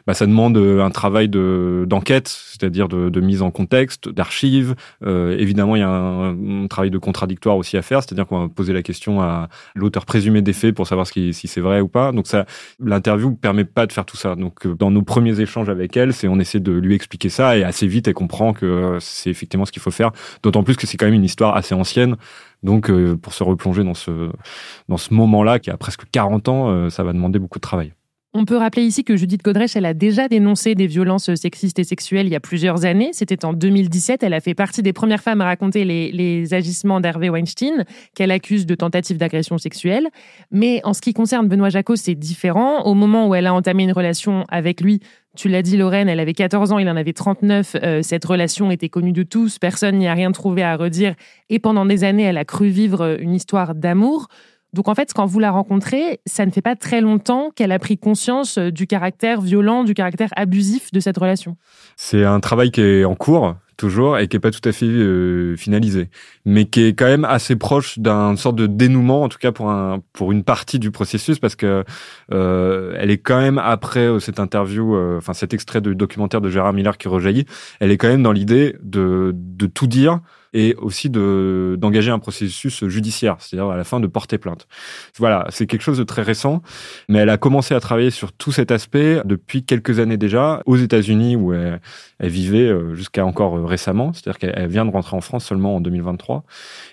bah, 0.06 0.14
ça 0.14 0.26
demande 0.26 0.58
un 0.58 0.90
travail 0.90 1.30
de, 1.30 1.86
d'enquête, 1.88 2.28
c'est-à-dire 2.28 2.88
de, 2.88 3.22
mise 3.22 3.42
en 3.42 3.52
contexte, 3.52 4.10
d'archives. 4.10 4.76
évidemment, 5.06 5.76
il 5.76 5.80
y 5.80 5.84
a 5.84 5.90
un, 5.90 6.68
travail 6.68 6.92
de 6.92 6.98
contradictoire 6.98 7.58
aussi 7.58 7.78
à 7.78 7.82
faire, 7.82 8.02
c'est-à-dire 8.02 8.26
qu'on 8.28 8.42
va 8.42 8.50
poser 8.50 8.74
la 8.74 8.82
question 8.82 9.22
à 9.22 9.50
l'auteur 9.76 10.06
présumé 10.06 10.42
des 10.42 10.54
faits 10.54 10.76
pour 10.76 10.88
savoir 10.88 11.08
si 11.08 11.34
c'est 11.34 11.62
vrai 11.62 11.82
ou 11.82 11.88
pas. 11.88 12.12
Donc 12.12 12.28
ça, 12.28 12.46
l'interview 12.80 13.36
permet 13.36 13.66
pas 13.66 13.88
de 13.88 13.94
faire 13.94 14.06
tout 14.06 14.18
ça. 14.18 14.36
Donc 14.36 14.68
dans 14.68 14.92
nos 14.92 15.02
premiers 15.02 15.40
échanges 15.40 15.70
avec 15.70 15.95
c'est 16.14 16.28
on 16.28 16.40
essaie 16.40 16.60
de 16.60 16.72
lui 16.72 16.96
expliquer 16.96 17.30
ça 17.30 17.58
et 17.58 17.64
assez 17.64 17.88
vite 17.88 18.08
elle 18.08 18.14
comprend 18.14 18.54
que 18.54 18.98
c'est 19.00 19.30
effectivement 19.30 19.66
ce 19.66 19.72
qu'il 19.72 19.82
faut 19.82 19.92
faire. 19.92 20.12
D'autant 20.44 20.64
plus 20.64 20.76
que 20.76 20.88
c'est 20.88 20.98
quand 20.98 21.06
même 21.06 21.16
une 21.16 21.24
histoire 21.24 21.56
assez 21.56 21.74
ancienne. 21.76 22.16
Donc 22.64 22.90
euh, 22.90 23.16
pour 23.16 23.34
se 23.34 23.44
replonger 23.44 23.84
dans 23.84 23.94
ce 23.94 24.32
dans 24.90 24.98
ce 24.98 25.14
moment-là 25.14 25.60
qui 25.60 25.70
a 25.70 25.78
presque 25.78 26.04
40 26.12 26.48
ans, 26.50 26.70
euh, 26.70 26.90
ça 26.90 27.04
va 27.04 27.14
demander 27.14 27.40
beaucoup 27.40 27.60
de 27.60 27.62
travail. 27.62 27.94
On 28.38 28.44
peut 28.44 28.58
rappeler 28.58 28.84
ici 28.84 29.06
que 29.06 29.16
Judith 29.16 29.42
Godrèche, 29.42 29.78
elle 29.78 29.86
a 29.86 29.94
déjà 29.94 30.28
dénoncé 30.28 30.76
des 30.76 30.88
violences 30.88 31.34
sexistes 31.36 31.80
et 31.80 31.86
sexuelles 31.86 32.26
il 32.26 32.34
y 32.34 32.36
a 32.36 32.42
plusieurs 32.42 32.84
années. 32.84 33.12
C'était 33.14 33.46
en 33.46 33.54
2017. 33.54 34.24
Elle 34.24 34.34
a 34.34 34.42
fait 34.42 34.54
partie 34.54 34.84
des 34.84 34.92
premières 34.92 35.22
femmes 35.22 35.40
à 35.40 35.46
raconter 35.46 35.86
les, 35.86 36.54
agissements 36.54 37.00
d'Hervé 37.00 37.30
Weinstein, 37.30 37.86
qu'elle 38.14 38.32
accuse 38.32 38.66
de 38.66 38.76
tentative 38.76 39.16
d'agression 39.16 39.58
sexuelle. 39.58 40.10
Mais 40.52 40.82
en 40.84 40.94
ce 40.94 41.00
qui 41.00 41.14
concerne 41.14 41.48
Benoît 41.48 41.70
Jacot, 41.70 41.96
c'est 41.96 42.14
différent. 42.14 42.82
Au 42.84 42.94
moment 42.94 43.30
où 43.30 43.36
elle 43.36 43.48
a 43.48 43.54
entamé 43.54 43.84
une 43.84 43.94
relation 43.94 44.44
avec 44.50 44.82
lui, 44.82 45.00
tu 45.36 45.50
l'as 45.50 45.62
dit, 45.62 45.78
Lorraine, 45.78 46.10
elle 46.10 46.20
avait 46.20 46.34
14 46.34 46.72
ans, 46.72 46.80
il 46.80 46.90
en 46.90 46.96
avait 46.96 47.14
39. 47.14 47.76
Euh, 47.76 48.02
cette 48.02 48.26
relation 48.26 48.72
était 48.72 48.90
connue 48.90 49.12
de 49.12 49.24
tous, 49.24 49.60
personne 49.60 49.98
n'y 49.98 50.08
a 50.08 50.14
rien 50.14 50.32
trouvé 50.32 50.64
à 50.64 50.76
redire. 50.76 51.16
Et 51.50 51.60
pendant 51.60 51.86
des 51.86 52.04
années, 52.04 52.24
elle 52.24 52.38
a 52.38 52.46
cru 52.46 52.68
vivre 52.68 53.18
une 53.20 53.34
histoire 53.34 53.76
d'amour. 53.76 54.28
Donc 54.74 54.90
en 54.90 54.96
fait, 54.96 55.14
quand 55.14 55.26
vous 55.26 55.40
la 55.40 55.52
rencontrez, 55.52 56.20
ça 56.26 56.46
ne 56.46 56.52
fait 56.52 56.62
pas 56.62 56.76
très 56.76 57.00
longtemps 57.00 57.50
qu'elle 57.56 57.72
a 57.72 57.80
pris 57.80 57.98
conscience 57.98 58.58
du 58.58 58.88
caractère 58.88 59.40
violent, 59.40 59.84
du 59.86 59.94
caractère 59.94 60.30
abusif 60.36 60.92
de 60.92 61.00
cette 61.00 61.18
relation. 61.18 61.56
C'est 61.96 62.26
un 62.26 62.42
travail 62.42 62.72
qui 62.72 62.82
est 62.82 63.06
en 63.06 63.16
cours 63.16 63.56
toujours 63.78 64.18
et 64.18 64.28
qui 64.28 64.38
est 64.38 64.40
pas 64.40 64.52
tout 64.52 64.68
à 64.68 64.72
fait 64.72 64.86
euh, 64.86 65.56
finalisé, 65.56 66.10
mais 66.46 66.66
qui 66.66 66.86
est 66.86 66.94
quand 66.94 67.06
même 67.06 67.26
assez 67.26 67.56
proche 67.56 68.00
d'un 68.00 68.36
sorte 68.36 68.56
de 68.56 68.68
dénouement, 68.68 69.24
en 69.24 69.30
tout 69.30 69.38
cas 69.38 69.52
pour 69.52 69.70
un 69.70 70.02
pour 70.14 70.32
une 70.32 70.44
partie 70.44 70.80
du 70.80 70.92
processus, 70.92 71.40
parce 71.40 71.56
que 71.56 71.84
euh, 72.32 72.96
elle 72.98 73.12
est 73.12 73.18
quand 73.18 73.40
même 73.40 73.58
après 73.58 74.08
euh, 74.08 74.20
cette 74.20 74.40
interview, 74.40 74.96
euh, 74.96 75.18
enfin 75.18 75.34
cet 75.34 75.54
extrait 75.54 75.82
de 75.82 75.94
documentaire 75.94 76.42
de 76.42 76.50
Gérard 76.50 76.74
Miller 76.74 76.98
qui 76.98 77.08
rejaillit, 77.08 77.46
elle 77.80 77.92
est 77.92 77.98
quand 77.98 78.08
même 78.08 78.24
dans 78.24 78.32
l'idée 78.32 78.76
de 78.82 79.32
de 79.36 79.68
tout 79.68 79.88
dire 79.88 80.22
et 80.56 80.74
aussi 80.76 81.10
de 81.10 81.76
d'engager 81.78 82.12
un 82.12 82.18
processus 82.18 82.88
judiciaire, 82.88 83.36
c'est-à-dire 83.40 83.70
à 83.70 83.76
la 83.76 83.84
fin 83.84 84.00
de 84.00 84.08
porter 84.08 84.38
plainte. 84.38 84.68
Voilà, 85.20 85.46
c'est 85.50 85.68
quelque 85.68 85.82
chose 85.82 85.98
de 85.98 86.04
très 86.04 86.22
récent, 86.22 86.62
mais 87.10 87.20
elle 87.20 87.30
a 87.30 87.38
commencé 87.38 87.76
à 87.76 87.80
travailler 87.82 88.10
sur 88.10 88.32
tout 88.32 88.54
cet 88.54 88.72
aspect 88.72 89.22
depuis 89.26 89.64
quelques 89.64 90.00
années 90.00 90.16
déjà 90.16 90.62
aux 90.66 90.78
États-Unis 90.78 91.36
où 91.36 91.54
elle, 91.54 91.82
vivait 92.22 92.70
euh, 92.70 92.96
jusqu'à 92.96 93.26
encore 93.26 93.58
euh, 93.58 93.66
récemment, 93.66 94.14
c'est-à-dire 94.14 94.40
qu'elle 94.40 94.68
vient 94.70 94.86
de 94.86 94.92
rentrer 94.92 95.18
en 95.18 95.22
France 95.22 95.44
seulement 95.44 95.76
en 95.76 95.82
2023. 95.82 96.46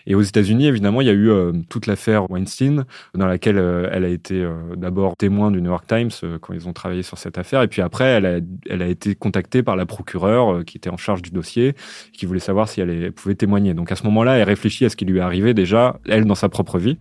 Et 0.09 0.16
aux 0.16 0.23
États-Unis, 0.23 0.66
évidemment, 0.66 1.00
il 1.00 1.07
y 1.07 1.11
a 1.11 1.14
eu 1.14 1.31
euh, 1.31 1.52
toute 1.69 1.87
l'affaire 1.87 2.28
Weinstein 2.28 2.85
dans 3.14 3.26
laquelle 3.26 3.59
elle 3.92 4.04
a 4.04 4.09
été 4.09 4.45
d'abord 4.76 5.16
témoin 5.16 5.52
du 5.52 5.62
New 5.62 5.71
York 5.71 5.87
Times 5.87 6.11
quand 6.40 6.52
ils 6.52 6.69
ont 6.69 6.73
travaillé 6.73 7.04
sur 7.04 7.16
cette 7.16 7.38
affaire, 7.38 7.62
et 7.62 7.69
puis 7.69 7.81
après, 7.81 8.04
elle 8.04 8.26
a, 8.26 8.40
elle 8.69 8.83
a 8.83 8.88
été 8.88 9.14
contactée 9.14 9.62
par 9.62 9.76
la 9.76 9.87
procureure 9.87 10.64
qui 10.64 10.78
était 10.78 10.90
en 10.90 10.97
charge 10.97 11.23
du 11.23 11.31
dossier, 11.31 11.75
qui 12.12 12.26
voulait 12.26 12.40
savoir 12.40 12.69
si 12.69 12.81
elle 12.81 13.12
pouvait 13.12 13.35
témoigner 13.35 13.52
donc 13.61 13.93
à 13.93 13.97
ce 13.97 14.05
moment-là, 14.05 14.37
elle 14.37 14.45
réfléchit 14.45 14.85
à 14.85 14.89
ce 14.89 14.97
qui 14.97 15.05
lui 15.05 15.19
est 15.19 15.23
arrivé 15.23 15.55
déjà, 15.55 16.01
elle, 16.09 16.25
dans 16.25 16.35
sa 16.35 16.49
propre 16.49 16.79
vie. 16.79 16.99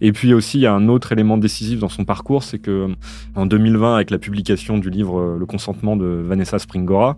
Et 0.00 0.12
puis 0.12 0.32
aussi, 0.32 0.58
il 0.58 0.60
y 0.60 0.66
a 0.66 0.72
un 0.72 0.88
autre 0.88 1.10
élément 1.10 1.38
décisif 1.38 1.80
dans 1.80 1.88
son 1.88 2.04
parcours, 2.04 2.44
c'est 2.44 2.60
que 2.60 2.88
en 3.34 3.46
2020, 3.46 3.96
avec 3.96 4.10
la 4.10 4.18
publication 4.18 4.78
du 4.78 4.90
livre 4.90 5.18
euh, 5.18 5.36
Le 5.36 5.44
consentement 5.44 5.96
de 5.96 6.06
Vanessa 6.06 6.60
Springora, 6.60 7.16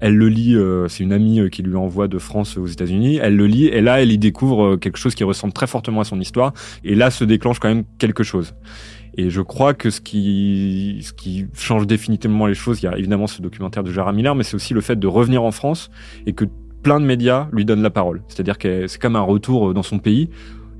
elle 0.00 0.16
le 0.16 0.28
lit, 0.28 0.56
euh, 0.56 0.88
c'est 0.88 1.04
une 1.04 1.12
amie 1.12 1.38
euh, 1.38 1.48
qui 1.48 1.62
lui 1.62 1.76
envoie 1.76 2.08
de 2.08 2.18
France 2.18 2.56
aux 2.56 2.66
États-Unis, 2.66 3.20
elle 3.22 3.36
le 3.36 3.46
lit, 3.46 3.66
et 3.66 3.80
là, 3.80 4.02
elle 4.02 4.10
y 4.10 4.18
découvre 4.18 4.74
quelque 4.74 4.98
chose 4.98 5.14
qui 5.14 5.22
ressemble 5.22 5.52
très 5.52 5.68
fortement 5.68 6.00
à 6.00 6.04
son 6.04 6.20
histoire, 6.20 6.52
et 6.82 6.96
là 6.96 7.10
se 7.10 7.22
déclenche 7.22 7.60
quand 7.60 7.68
même 7.68 7.84
quelque 7.98 8.24
chose. 8.24 8.54
Et 9.18 9.30
je 9.30 9.40
crois 9.40 9.72
que 9.72 9.88
ce 9.88 10.00
qui, 10.00 11.02
change 11.54 11.86
définitivement 11.86 12.46
les 12.46 12.54
choses, 12.54 12.82
il 12.82 12.84
y 12.84 12.88
a 12.88 12.98
évidemment 12.98 13.26
ce 13.26 13.40
documentaire 13.40 13.82
de 13.82 13.90
Gérard 13.90 14.12
Miller, 14.12 14.34
mais 14.34 14.42
c'est 14.42 14.56
aussi 14.56 14.74
le 14.74 14.82
fait 14.82 14.96
de 14.96 15.06
revenir 15.06 15.42
en 15.42 15.52
France 15.52 15.90
et 16.26 16.34
que 16.34 16.44
plein 16.86 17.00
de 17.00 17.04
médias 17.04 17.48
lui 17.50 17.64
donnent 17.64 17.82
la 17.82 17.90
parole. 17.90 18.22
C'est-à-dire 18.28 18.58
que 18.58 18.86
c'est 18.86 19.02
comme 19.02 19.16
un 19.16 19.20
retour 19.20 19.74
dans 19.74 19.82
son 19.82 19.98
pays 19.98 20.30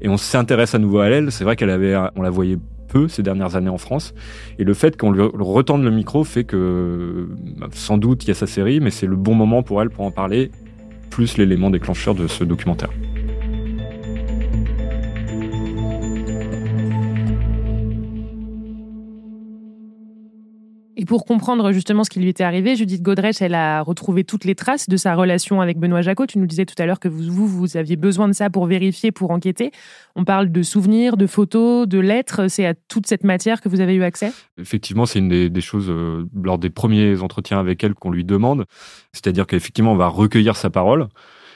et 0.00 0.08
on 0.08 0.16
s'intéresse 0.16 0.72
à 0.72 0.78
nouveau 0.78 1.00
à 1.00 1.06
elle. 1.06 1.32
C'est 1.32 1.42
vrai 1.42 1.56
qu'elle 1.56 1.68
avait, 1.68 1.96
on 2.14 2.22
la 2.22 2.30
voyait 2.30 2.58
peu 2.86 3.08
ces 3.08 3.24
dernières 3.24 3.56
années 3.56 3.70
en 3.70 3.76
France. 3.76 4.14
Et 4.60 4.62
le 4.62 4.72
fait 4.72 4.96
qu'on 4.96 5.10
lui 5.10 5.20
retende 5.20 5.82
le 5.82 5.90
micro 5.90 6.22
fait 6.22 6.44
que, 6.44 7.28
sans 7.72 7.98
doute, 7.98 8.22
il 8.22 8.28
y 8.28 8.30
a 8.30 8.34
sa 8.34 8.46
série, 8.46 8.78
mais 8.78 8.92
c'est 8.92 9.08
le 9.08 9.16
bon 9.16 9.34
moment 9.34 9.64
pour 9.64 9.82
elle 9.82 9.90
pour 9.90 10.04
en 10.04 10.12
parler, 10.12 10.52
plus 11.10 11.38
l'élément 11.38 11.70
déclencheur 11.70 12.14
de 12.14 12.28
ce 12.28 12.44
documentaire. 12.44 12.90
Pour 21.06 21.24
comprendre 21.24 21.72
justement 21.72 22.04
ce 22.04 22.10
qui 22.10 22.20
lui 22.20 22.28
était 22.28 22.44
arrivé, 22.44 22.76
Judith 22.76 23.02
Godrèche, 23.02 23.40
elle 23.40 23.54
a 23.54 23.80
retrouvé 23.82 24.24
toutes 24.24 24.44
les 24.44 24.54
traces 24.54 24.88
de 24.88 24.96
sa 24.96 25.14
relation 25.14 25.60
avec 25.60 25.78
Benoît 25.78 26.02
Jacot. 26.02 26.26
Tu 26.26 26.38
nous 26.38 26.46
disais 26.46 26.66
tout 26.66 26.74
à 26.78 26.86
l'heure 26.86 27.00
que 27.00 27.08
vous, 27.08 27.46
vous, 27.46 27.76
aviez 27.76 27.96
besoin 27.96 28.28
de 28.28 28.34
ça 28.34 28.50
pour 28.50 28.66
vérifier, 28.66 29.12
pour 29.12 29.30
enquêter. 29.30 29.70
On 30.14 30.24
parle 30.24 30.52
de 30.52 30.62
souvenirs, 30.62 31.16
de 31.16 31.26
photos, 31.26 31.88
de 31.88 31.98
lettres. 31.98 32.48
C'est 32.48 32.66
à 32.66 32.74
toute 32.74 33.06
cette 33.06 33.24
matière 33.24 33.60
que 33.60 33.68
vous 33.68 33.80
avez 33.80 33.94
eu 33.94 34.02
accès? 34.02 34.32
Effectivement, 34.58 35.06
c'est 35.06 35.20
une 35.20 35.48
des, 35.48 35.60
choses 35.60 35.88
euh, 35.88 36.26
lors 36.42 36.58
des 36.58 36.70
premiers 36.70 37.22
entretiens 37.22 37.58
avec 37.58 37.82
elle 37.82 37.94
qu'on 37.94 38.10
lui 38.10 38.24
demande. 38.24 38.66
C'est-à-dire 39.12 39.46
qu'effectivement, 39.46 39.92
on 39.92 39.96
va 39.96 40.08
recueillir 40.08 40.56
sa 40.56 40.70
parole. 40.70 41.08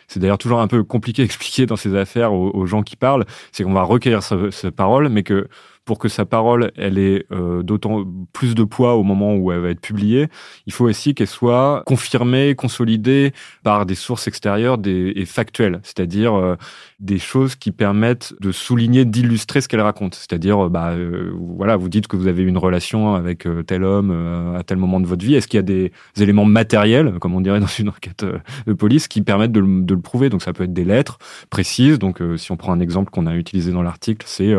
C'est 0.09 0.19
d'ailleurs 0.19 0.39
toujours 0.39 0.61
un 0.61 0.69
peu 0.69 0.83
compliqué 0.83 1.23
à 1.23 1.25
expliquer 1.27 1.67
dans 1.67 1.77
ces 1.77 1.95
affaires 1.95 2.33
aux, 2.33 2.67
gens 2.67 2.83
qui 2.83 2.97
parlent. 2.97 3.25
C'est 3.53 3.65
qu'on 3.65 3.73
va 3.73 3.83
recueillir 3.83 4.23
sa, 4.23 4.51
sa 4.51 4.71
parole, 4.71 5.09
mais 5.09 5.23
que 5.23 5.49
pour 5.91 5.99
que 5.99 6.09
sa 6.09 6.25
parole 6.25 6.71
elle 6.77 6.99
ait 6.99 7.27
euh, 7.33 7.65
d'autant 7.65 8.05
plus 8.33 8.55
de 8.55 8.63
poids 8.63 8.95
au 8.95 9.03
moment 9.03 9.35
où 9.35 9.51
elle 9.51 9.59
va 9.59 9.71
être 9.71 9.81
publiée, 9.81 10.29
il 10.67 10.73
faut 10.73 10.85
aussi 10.85 11.17
qu'elle 11.17 11.27
soit 11.27 11.83
confirmée, 11.85 12.55
consolidée 12.55 13.33
par 13.65 13.87
des 13.87 13.97
sources 13.97 14.29
extérieures 14.29 14.79
des, 14.79 15.13
et 15.17 15.25
factuelles, 15.25 15.81
c'est-à-dire 15.83 16.35
euh, 16.35 16.55
des 17.01 17.19
choses 17.19 17.57
qui 17.57 17.73
permettent 17.73 18.35
de 18.41 18.53
souligner, 18.53 19.05
d'illustrer 19.05 19.61
ce 19.61 19.69
qu'elle 19.69 19.81
raconte. 19.81 20.15
C'est-à-dire, 20.15 20.67
euh, 20.67 20.69
bah, 20.69 20.95
voilà, 21.35 21.77
vous 21.77 21.89
dites 21.89 22.07
que 22.07 22.17
vous 22.17 22.27
avez 22.27 22.43
une 22.43 22.59
relation 22.59 23.15
avec 23.15 23.47
tel 23.67 23.85
homme 23.85 24.11
à 24.57 24.63
tel 24.63 24.77
moment 24.79 25.01
de 25.01 25.07
votre 25.07 25.25
vie. 25.25 25.35
Est-ce 25.35 25.49
qu'il 25.49 25.59
y 25.59 25.61
a 25.61 25.63
des 25.63 25.93
éléments 26.21 26.45
matériels, 26.45 27.19
comme 27.21 27.35
on 27.35 27.41
dirait 27.41 27.61
dans 27.61 27.67
une 27.67 27.89
enquête 27.89 28.25
de 28.67 28.73
police, 28.73 29.09
qui 29.09 29.23
permettent 29.23 29.53
de 29.53 29.61
le, 29.61 29.83
de 29.83 29.95
le 29.95 30.01
prouver? 30.01 30.29
Donc 30.29 30.43
ça 30.43 30.53
peut 30.53 30.65
être 30.65 30.73
des 30.73 30.85
lettres 30.85 31.19
précises. 31.49 31.99
Donc 31.99 32.23
si 32.37 32.53
on 32.53 32.57
prend 32.57 32.73
un 32.73 32.81
exemple 32.81 33.11
qu'on 33.11 33.27
a 33.27 33.35
utilisé 33.35 33.73
dans 33.73 33.83
l'article, 33.83 34.27
c'est 34.29 34.55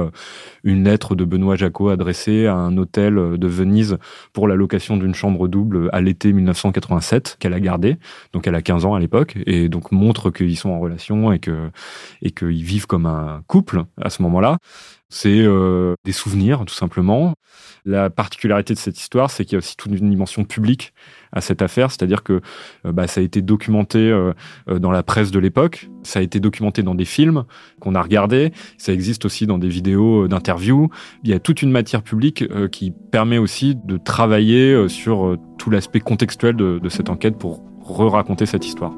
une 0.64 0.84
lettre 0.84 1.16
de 1.16 1.26
Benoît 1.26 1.56
Jacot 1.56 1.90
adressé 1.90 2.48
à 2.48 2.56
un 2.56 2.78
hôtel 2.78 3.16
de 3.16 3.48
Venise 3.48 3.98
pour 4.34 4.48
la 4.48 4.56
location 4.56 4.98
d'une 4.98 5.16
chambre 5.16 5.48
double 5.48 5.90
à 5.92 6.02
l'été 6.02 6.34
1987 6.34 7.38
qu'elle 7.40 7.54
a 7.54 7.60
gardé. 7.60 7.98
Donc 8.34 8.48
elle 8.48 8.56
a 8.56 8.62
15 8.62 8.86
ans 8.86 8.94
à 8.94 9.00
l'époque 9.00 9.38
et 9.46 9.70
donc 9.70 9.92
montre 9.92 10.32
qu'ils 10.32 10.58
sont 10.58 10.70
en 10.70 10.80
relation 10.80 11.32
et 11.32 11.40
que 11.40 11.70
qu'ils 12.32 12.64
vivent 12.64 12.88
comme 12.88 13.06
un 13.06 13.44
couple 13.48 13.84
à 14.02 14.10
ce 14.10 14.22
moment-là. 14.24 14.58
C'est 15.14 15.42
euh, 15.42 15.96
des 16.06 16.14
souvenirs, 16.14 16.64
tout 16.66 16.74
simplement. 16.74 17.34
La 17.84 18.10
particularité 18.10 18.74
de 18.74 18.80
cette 18.80 18.98
histoire, 18.98 19.30
c'est 19.30 19.44
qu'il 19.44 19.54
y 19.54 19.56
a 19.56 19.58
aussi 19.58 19.76
toute 19.76 19.92
une 19.92 20.10
dimension 20.10 20.46
publique 20.46 20.94
à 21.34 21.42
cette 21.42 21.62
affaire, 21.62 21.92
c'est-à-dire 21.92 22.24
que 22.24 22.40
euh, 22.86 22.94
bah, 22.94 23.08
ça 23.08 23.20
a 23.20 23.24
été 23.24 23.42
documenté 23.42 24.00
euh, 24.00 24.34
dans 24.80 24.92
la 24.92 25.04
presse 25.04 25.30
de 25.32 25.40
l'époque, 25.40 25.90
ça 26.04 26.20
a 26.20 26.22
été 26.22 26.40
documenté 26.40 26.82
dans 26.82 26.96
des 26.96 27.04
films 27.04 27.44
qu'on 27.82 27.94
a 27.94 28.02
regardés, 28.02 28.54
ça 28.78 28.94
existe 28.94 29.26
aussi 29.26 29.48
dans 29.48 29.58
des 29.58 29.68
vidéos 29.68 30.30
d'interviews. 30.30 30.90
Il 31.24 31.30
y 31.30 31.34
a 31.34 31.40
toute 31.40 31.62
une 31.62 31.72
matière 31.72 32.04
publique 32.04 32.46
qui 32.70 32.92
permet 33.12 33.38
aussi 33.38 33.76
de 33.76 33.98
travailler 33.98 34.88
sur 34.88 35.38
tout 35.58 35.70
l'aspect 35.70 36.00
contextuel 36.00 36.56
de, 36.56 36.80
de 36.80 36.90
cette 36.90 37.10
enquête 37.10 37.38
pour 37.38 37.64
re-raconter 37.82 38.46
cette 38.46 38.66
histoire. 38.66 38.94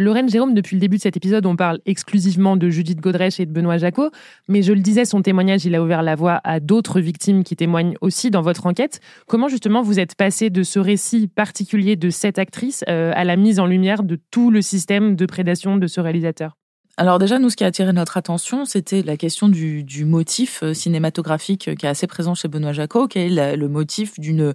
Lorraine 0.00 0.28
Jérôme, 0.28 0.54
depuis 0.54 0.76
le 0.76 0.80
début 0.80 0.98
de 0.98 1.02
cet 1.02 1.16
épisode, 1.16 1.44
on 1.44 1.56
parle 1.56 1.80
exclusivement 1.84 2.56
de 2.56 2.68
Judith 2.68 3.00
Godrèche 3.00 3.40
et 3.40 3.46
de 3.46 3.50
Benoît 3.50 3.78
Jacot, 3.78 4.10
mais 4.46 4.62
je 4.62 4.72
le 4.72 4.78
disais, 4.78 5.04
son 5.04 5.22
témoignage, 5.22 5.64
il 5.64 5.74
a 5.74 5.82
ouvert 5.82 6.02
la 6.02 6.14
voie 6.14 6.40
à 6.44 6.60
d'autres 6.60 7.00
victimes 7.00 7.42
qui 7.42 7.56
témoignent 7.56 7.96
aussi 8.00 8.30
dans 8.30 8.40
votre 8.40 8.66
enquête. 8.66 9.00
Comment 9.26 9.48
justement 9.48 9.82
vous 9.82 9.98
êtes 9.98 10.14
passé 10.14 10.50
de 10.50 10.62
ce 10.62 10.78
récit 10.78 11.26
particulier 11.26 11.96
de 11.96 12.10
cette 12.10 12.38
actrice 12.38 12.84
euh, 12.88 13.10
à 13.16 13.24
la 13.24 13.34
mise 13.34 13.58
en 13.58 13.66
lumière 13.66 14.04
de 14.04 14.16
tout 14.30 14.52
le 14.52 14.62
système 14.62 15.16
de 15.16 15.26
prédation 15.26 15.76
de 15.76 15.86
ce 15.88 16.00
réalisateur? 16.00 16.56
Alors 16.96 17.18
déjà, 17.18 17.40
nous, 17.40 17.50
ce 17.50 17.56
qui 17.56 17.64
a 17.64 17.66
attiré 17.66 17.92
notre 17.92 18.16
attention, 18.16 18.64
c'était 18.64 19.02
la 19.02 19.16
question 19.16 19.48
du, 19.48 20.04
motif 20.04 20.62
euh, 20.62 20.74
cinématographique 20.74 21.74
qui 21.76 21.86
est 21.86 21.88
assez 21.88 22.06
présent 22.06 22.36
chez 22.36 22.46
Benoît 22.46 22.72
Jacot, 22.72 23.08
qui 23.08 23.18
est 23.18 23.56
le 23.56 23.68
motif 23.68 24.20
d'une 24.20 24.54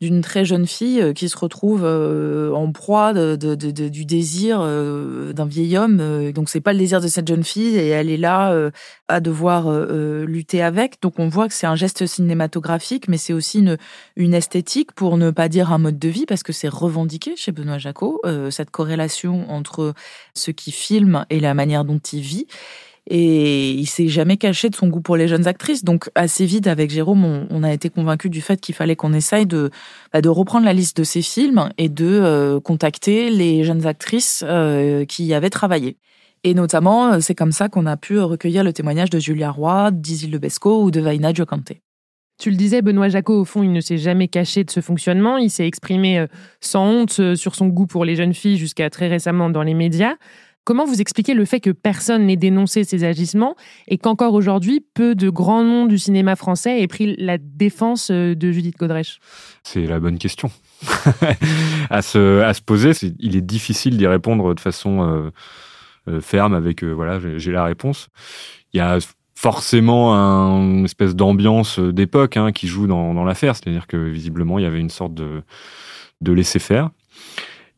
d'une 0.00 0.20
très 0.20 0.44
jeune 0.44 0.66
fille 0.66 1.00
euh, 1.00 1.12
qui 1.12 1.28
se 1.28 1.36
retrouve 1.36 1.82
euh, 1.84 2.52
en 2.52 2.70
proie 2.70 3.12
de, 3.12 3.36
de, 3.36 3.54
de, 3.54 3.88
du 3.88 4.04
désir 4.04 4.60
euh, 4.60 5.32
d'un 5.32 5.46
vieil 5.46 5.76
homme. 5.76 6.32
Donc 6.32 6.48
c'est 6.48 6.60
pas 6.60 6.72
le 6.72 6.78
désir 6.78 7.00
de 7.00 7.08
cette 7.08 7.26
jeune 7.26 7.44
fille 7.44 7.76
et 7.76 7.88
elle 7.88 8.10
est 8.10 8.16
là 8.16 8.70
à 9.08 9.20
devoir 9.20 9.70
lutter 9.70 10.62
avec. 10.62 11.00
Donc 11.02 11.18
on 11.18 11.28
voit 11.28 11.48
que 11.48 11.54
c'est 11.54 11.66
un 11.66 11.76
geste 11.76 12.06
cinématographique, 12.06 13.08
mais 13.08 13.16
c'est 13.16 13.32
aussi 13.32 13.58
une, 13.58 13.76
une 14.16 14.34
esthétique 14.34 14.92
pour 14.92 15.16
ne 15.16 15.30
pas 15.30 15.48
dire 15.48 15.72
un 15.72 15.78
mode 15.78 15.98
de 15.98 16.08
vie 16.08 16.26
parce 16.26 16.42
que 16.42 16.52
c'est 16.52 16.68
revendiqué 16.68 17.34
chez 17.36 17.52
Benoît 17.52 17.78
Jacot 17.78 18.20
cette 18.50 18.70
corrélation 18.70 19.50
entre 19.50 19.94
ce 20.34 20.50
qui 20.50 20.72
filme 20.72 21.24
et 21.30 21.40
la 21.40 21.54
manière 21.54 21.84
dont 21.84 21.98
il 21.98 22.20
vit. 22.20 22.46
Et 23.10 23.70
il 23.70 23.86
s'est 23.86 24.08
jamais 24.08 24.36
caché 24.36 24.68
de 24.68 24.74
son 24.74 24.88
goût 24.88 25.00
pour 25.00 25.16
les 25.16 25.28
jeunes 25.28 25.46
actrices. 25.46 25.82
Donc 25.82 26.10
assez 26.14 26.44
vite 26.44 26.66
avec 26.66 26.90
Jérôme, 26.90 27.46
on, 27.48 27.62
a 27.62 27.72
été 27.72 27.88
convaincu 27.88 28.28
du 28.28 28.42
fait 28.42 28.60
qu'il 28.60 28.74
fallait 28.74 28.96
qu'on 28.96 29.14
essaye 29.14 29.46
de, 29.46 29.70
bah, 30.12 30.20
reprendre 30.26 30.66
la 30.66 30.74
liste 30.74 30.98
de 30.98 31.04
ses 31.04 31.22
films 31.22 31.70
et 31.78 31.88
de 31.88 32.06
euh, 32.06 32.60
contacter 32.60 33.30
les 33.30 33.64
jeunes 33.64 33.86
actrices 33.86 34.44
euh, 34.46 35.06
qui 35.06 35.24
y 35.24 35.32
avaient 35.32 35.48
travaillé. 35.48 35.96
Et 36.44 36.52
notamment, 36.52 37.14
euh, 37.14 37.20
c'est 37.20 37.34
comme 37.34 37.50
ça 37.50 37.70
qu'on 37.70 37.86
a 37.86 37.96
pu 37.96 38.18
recueillir 38.18 38.62
le 38.62 38.74
témoignage 38.74 39.08
de 39.08 39.18
Julia 39.18 39.50
Roy, 39.50 39.90
d'Isil 39.90 40.30
Lebesco 40.30 40.82
ou 40.82 40.90
de 40.90 41.00
Vaina 41.00 41.32
Giocante. 41.32 41.72
Tu 42.38 42.50
le 42.50 42.56
disais, 42.56 42.82
Benoît 42.82 43.08
Jacot, 43.08 43.40
au 43.40 43.44
fond, 43.44 43.62
il 43.62 43.72
ne 43.72 43.80
s'est 43.80 43.98
jamais 43.98 44.28
caché 44.28 44.64
de 44.64 44.70
ce 44.70 44.80
fonctionnement. 44.80 45.38
Il 45.38 45.50
s'est 45.50 45.66
exprimé 45.66 46.24
sans 46.60 46.86
honte 46.86 47.34
sur 47.34 47.56
son 47.56 47.66
goût 47.66 47.88
pour 47.88 48.04
les 48.04 48.14
jeunes 48.14 48.32
filles 48.32 48.58
jusqu'à 48.58 48.90
très 48.90 49.08
récemment 49.08 49.50
dans 49.50 49.64
les 49.64 49.74
médias. 49.74 50.14
Comment 50.68 50.84
vous 50.84 51.00
expliquez 51.00 51.32
le 51.32 51.46
fait 51.46 51.60
que 51.60 51.70
personne 51.70 52.26
n'ait 52.26 52.36
dénoncé 52.36 52.84
ces 52.84 53.02
agissements 53.02 53.56
et 53.86 53.96
qu'encore 53.96 54.34
aujourd'hui, 54.34 54.84
peu 54.92 55.14
de 55.14 55.30
grands 55.30 55.64
noms 55.64 55.86
du 55.86 55.96
cinéma 55.96 56.36
français 56.36 56.82
aient 56.82 56.86
pris 56.86 57.16
la 57.16 57.38
défense 57.38 58.10
euh, 58.10 58.34
de 58.34 58.52
Judith 58.52 58.76
Godrèche? 58.76 59.18
C'est 59.62 59.86
la 59.86 59.98
bonne 59.98 60.18
question. 60.18 60.50
à, 61.88 62.02
se, 62.02 62.42
à 62.42 62.52
se 62.52 62.60
poser. 62.60 62.90
il 63.18 63.34
est 63.34 63.40
difficile 63.40 63.96
d'y 63.96 64.06
répondre 64.06 64.54
de 64.54 64.60
façon 64.60 65.32
ferme 66.20 66.52
avec 66.52 66.84
voilà, 66.84 67.18
j'ai 67.38 67.50
la 67.50 67.64
réponse. 67.64 68.08
Il 68.74 68.76
y 68.76 68.80
a 68.80 68.98
forcément 69.34 70.12
une 70.12 70.84
espèce 70.84 71.16
d'ambiance 71.16 71.78
d'époque 71.80 72.36
hein, 72.36 72.52
qui 72.52 72.66
joue 72.66 72.86
dans, 72.86 73.14
dans 73.14 73.24
l'affaire, 73.24 73.56
c'est-à-dire 73.56 73.86
que 73.86 73.96
visiblement 73.96 74.58
il 74.58 74.64
y 74.64 74.68
avait 74.68 74.80
une 74.80 74.90
sorte 74.90 75.14
de, 75.14 75.42
de 76.20 76.32
laisser 76.32 76.58
faire. 76.58 76.90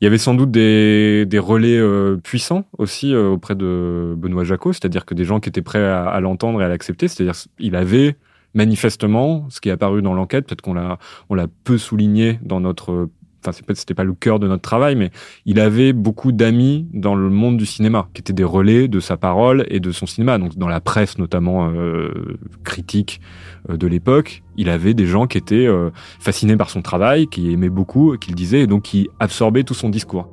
Il 0.00 0.04
y 0.04 0.07
avait 0.07 0.19
sans 0.19 0.35
doute 0.35 0.50
des, 0.50 1.26
des 1.26 1.38
relais 1.38 1.76
euh, 1.76 2.16
puissants 2.16 2.64
aussi 2.78 3.12
euh, 3.12 3.28
auprès 3.28 3.54
de 3.54 4.14
Benoît 4.16 4.45
Jacot, 4.45 4.73
c'est-à-dire 4.73 5.04
que 5.04 5.14
des 5.14 5.25
gens 5.25 5.40
qui 5.40 5.50
étaient 5.50 5.61
prêts 5.61 5.85
à, 5.85 6.04
à 6.04 6.21
l'entendre 6.21 6.62
et 6.62 6.64
à 6.64 6.69
l'accepter, 6.69 7.07
c'est-à-dire 7.07 7.35
il 7.59 7.76
avait 7.76 8.16
manifestement, 8.54 9.47
ce 9.50 9.61
qui 9.61 9.69
est 9.69 9.73
apparu 9.73 10.00
dans 10.00 10.14
l'enquête, 10.14 10.47
peut-être 10.47 10.62
qu'on 10.62 10.75
l'a 10.75 10.99
on 11.28 11.35
l'a 11.35 11.47
peu 11.64 11.76
souligné 11.76 12.38
dans 12.42 12.61
notre 12.61 13.09
enfin 13.47 13.63
c'était 13.75 13.95
pas 13.95 14.05
le 14.05 14.13
cœur 14.13 14.39
de 14.39 14.47
notre 14.47 14.63
travail, 14.63 14.97
mais 14.97 15.11
il 15.47 15.61
avait 15.61 15.93
beaucoup 15.93 16.33
d'amis 16.33 16.87
dans 16.93 17.15
le 17.15 17.31
monde 17.31 17.57
du 17.57 17.67
cinéma, 17.67 18.09
qui 18.15 18.21
étaient 18.21 18.33
des 18.33 18.45
relais 18.45 18.89
de 18.89 19.01
sa 19.01 19.17
parole 19.17 19.67
et 19.69 19.81
de 19.81 19.93
son 19.93 20.07
cinéma. 20.07 20.39
Donc 20.39 20.57
dans 20.57 20.69
la 20.69 20.81
presse 20.81 21.19
notamment 21.19 21.71
euh, 21.71 22.39
critique 22.65 23.21
euh, 23.69 23.77
de 23.77 23.87
l'époque, 23.87 24.43
il 24.57 24.69
avait 24.69 24.95
des 24.95 25.07
gens 25.07 25.27
qui 25.27 25.39
étaient 25.39 25.67
euh, 25.67 25.91
fascinés 26.19 26.57
par 26.57 26.71
son 26.71 26.83
travail, 26.83 27.27
qui 27.27 27.53
aimaient 27.53 27.71
beaucoup, 27.71 28.17
qu'il 28.19 28.35
disait, 28.35 28.61
et 28.61 28.67
donc 28.67 28.83
qui 28.83 29.09
absorbaient 29.19 29.65
tout 29.65 29.75
son 29.75 29.89
discours 29.89 30.29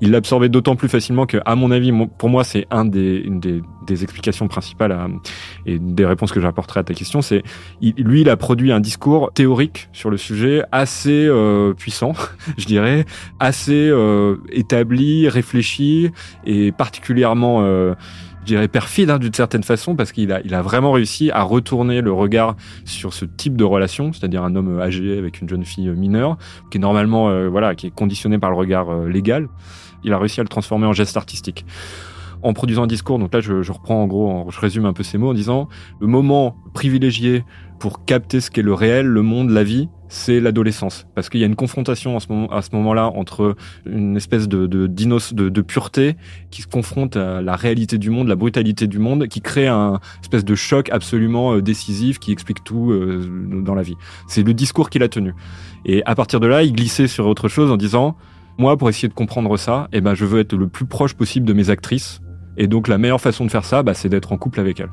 il 0.00 0.10
l'absorbait 0.10 0.48
d'autant 0.48 0.76
plus 0.76 0.88
facilement 0.88 1.26
que, 1.26 1.38
à 1.44 1.54
mon 1.54 1.70
avis, 1.70 1.92
pour 2.18 2.28
moi, 2.28 2.44
c'est 2.44 2.66
un 2.70 2.84
des, 2.84 3.16
une 3.16 3.40
des, 3.40 3.62
des, 3.86 4.02
explications 4.02 4.48
principales 4.48 4.92
à, 4.92 5.08
et 5.66 5.78
des 5.78 6.04
réponses 6.04 6.32
que 6.32 6.40
j'apporterai 6.40 6.80
à 6.80 6.84
ta 6.84 6.94
question. 6.94 7.22
C'est 7.22 7.42
lui, 7.80 8.20
il 8.20 8.30
a 8.30 8.36
produit 8.36 8.72
un 8.72 8.80
discours 8.80 9.32
théorique 9.32 9.88
sur 9.92 10.10
le 10.10 10.16
sujet 10.16 10.62
assez 10.72 11.26
euh, 11.26 11.74
puissant, 11.74 12.12
je 12.58 12.66
dirais, 12.66 13.04
assez 13.40 13.88
euh, 13.88 14.36
établi, 14.50 15.28
réfléchi 15.28 16.10
et 16.44 16.72
particulièrement 16.72 17.62
euh, 17.62 17.94
je 18.48 18.54
dirais 18.54 18.68
perfide 18.68 19.10
hein, 19.10 19.18
d'une 19.18 19.34
certaine 19.34 19.62
façon 19.62 19.94
parce 19.94 20.10
qu'il 20.10 20.32
a, 20.32 20.40
il 20.42 20.54
a 20.54 20.62
vraiment 20.62 20.92
réussi 20.92 21.30
à 21.30 21.42
retourner 21.42 22.00
le 22.00 22.12
regard 22.12 22.56
sur 22.86 23.12
ce 23.12 23.26
type 23.26 23.58
de 23.58 23.64
relation, 23.64 24.12
c'est-à-dire 24.14 24.42
un 24.42 24.56
homme 24.56 24.80
âgé 24.80 25.18
avec 25.18 25.42
une 25.42 25.48
jeune 25.50 25.66
fille 25.66 25.90
mineure, 25.90 26.38
qui 26.70 26.78
est 26.78 26.80
normalement 26.80 27.28
euh, 27.28 27.48
voilà, 27.48 27.74
qui 27.74 27.88
est 27.88 27.90
conditionné 27.90 28.38
par 28.38 28.48
le 28.48 28.56
regard 28.56 28.88
euh, 28.88 29.06
légal 29.06 29.48
il 30.04 30.12
a 30.12 30.18
réussi 30.18 30.40
à 30.40 30.42
le 30.42 30.48
transformer 30.48 30.86
en 30.86 30.92
geste 30.92 31.16
artistique. 31.16 31.64
En 32.42 32.52
produisant 32.52 32.84
un 32.84 32.86
discours, 32.86 33.18
donc 33.18 33.34
là 33.34 33.40
je, 33.40 33.72
reprends 33.72 34.02
en 34.02 34.06
gros, 34.06 34.46
je 34.50 34.60
résume 34.60 34.84
un 34.84 34.92
peu 34.92 35.02
ces 35.02 35.18
mots 35.18 35.30
en 35.30 35.34
disant 35.34 35.68
le 36.00 36.06
moment 36.06 36.56
privilégié 36.72 37.44
pour 37.80 38.04
capter 38.04 38.40
ce 38.40 38.50
qu'est 38.50 38.62
le 38.62 38.74
réel, 38.74 39.06
le 39.06 39.22
monde, 39.22 39.50
la 39.50 39.64
vie, 39.64 39.88
c'est 40.08 40.40
l'adolescence. 40.40 41.06
Parce 41.14 41.28
qu'il 41.28 41.40
y 41.40 41.42
a 41.44 41.46
une 41.46 41.56
confrontation 41.56 42.16
en 42.16 42.20
ce 42.20 42.26
moment, 42.30 42.48
à 42.48 42.62
ce 42.62 42.70
moment-là 42.72 43.08
entre 43.08 43.56
une 43.86 44.16
espèce 44.16 44.48
de, 44.48 44.66
de, 44.66 44.86
de, 44.86 45.48
de, 45.48 45.60
pureté 45.60 46.16
qui 46.50 46.62
se 46.62 46.66
confronte 46.66 47.16
à 47.16 47.40
la 47.40 47.56
réalité 47.56 47.98
du 47.98 48.10
monde, 48.10 48.28
la 48.28 48.36
brutalité 48.36 48.86
du 48.86 48.98
monde, 48.98 49.28
qui 49.28 49.40
crée 49.40 49.68
un 49.68 50.00
espèce 50.22 50.44
de 50.44 50.54
choc 50.54 50.88
absolument 50.90 51.54
euh, 51.54 51.62
décisif 51.62 52.18
qui 52.18 52.32
explique 52.32 52.64
tout 52.64 52.90
euh, 52.90 53.62
dans 53.62 53.74
la 53.74 53.82
vie. 53.82 53.96
C'est 54.26 54.42
le 54.42 54.54
discours 54.54 54.90
qu'il 54.90 55.02
a 55.02 55.08
tenu. 55.08 55.34
Et 55.84 56.02
à 56.04 56.14
partir 56.14 56.40
de 56.40 56.46
là, 56.46 56.62
il 56.62 56.72
glissait 56.72 57.06
sur 57.06 57.26
autre 57.26 57.48
chose 57.48 57.70
en 57.70 57.76
disant 57.76 58.16
moi, 58.58 58.76
pour 58.76 58.88
essayer 58.88 59.08
de 59.08 59.14
comprendre 59.14 59.56
ça, 59.56 59.88
eh 59.92 60.00
ben, 60.00 60.14
je 60.14 60.24
veux 60.24 60.40
être 60.40 60.54
le 60.54 60.68
plus 60.68 60.84
proche 60.84 61.14
possible 61.14 61.46
de 61.46 61.52
mes 61.52 61.70
actrices. 61.70 62.20
Et 62.56 62.66
donc, 62.66 62.88
la 62.88 62.98
meilleure 62.98 63.20
façon 63.20 63.44
de 63.44 63.50
faire 63.50 63.64
ça, 63.64 63.84
bah, 63.84 63.94
c'est 63.94 64.08
d'être 64.08 64.32
en 64.32 64.36
couple 64.36 64.58
avec 64.58 64.80
elles. 64.80 64.90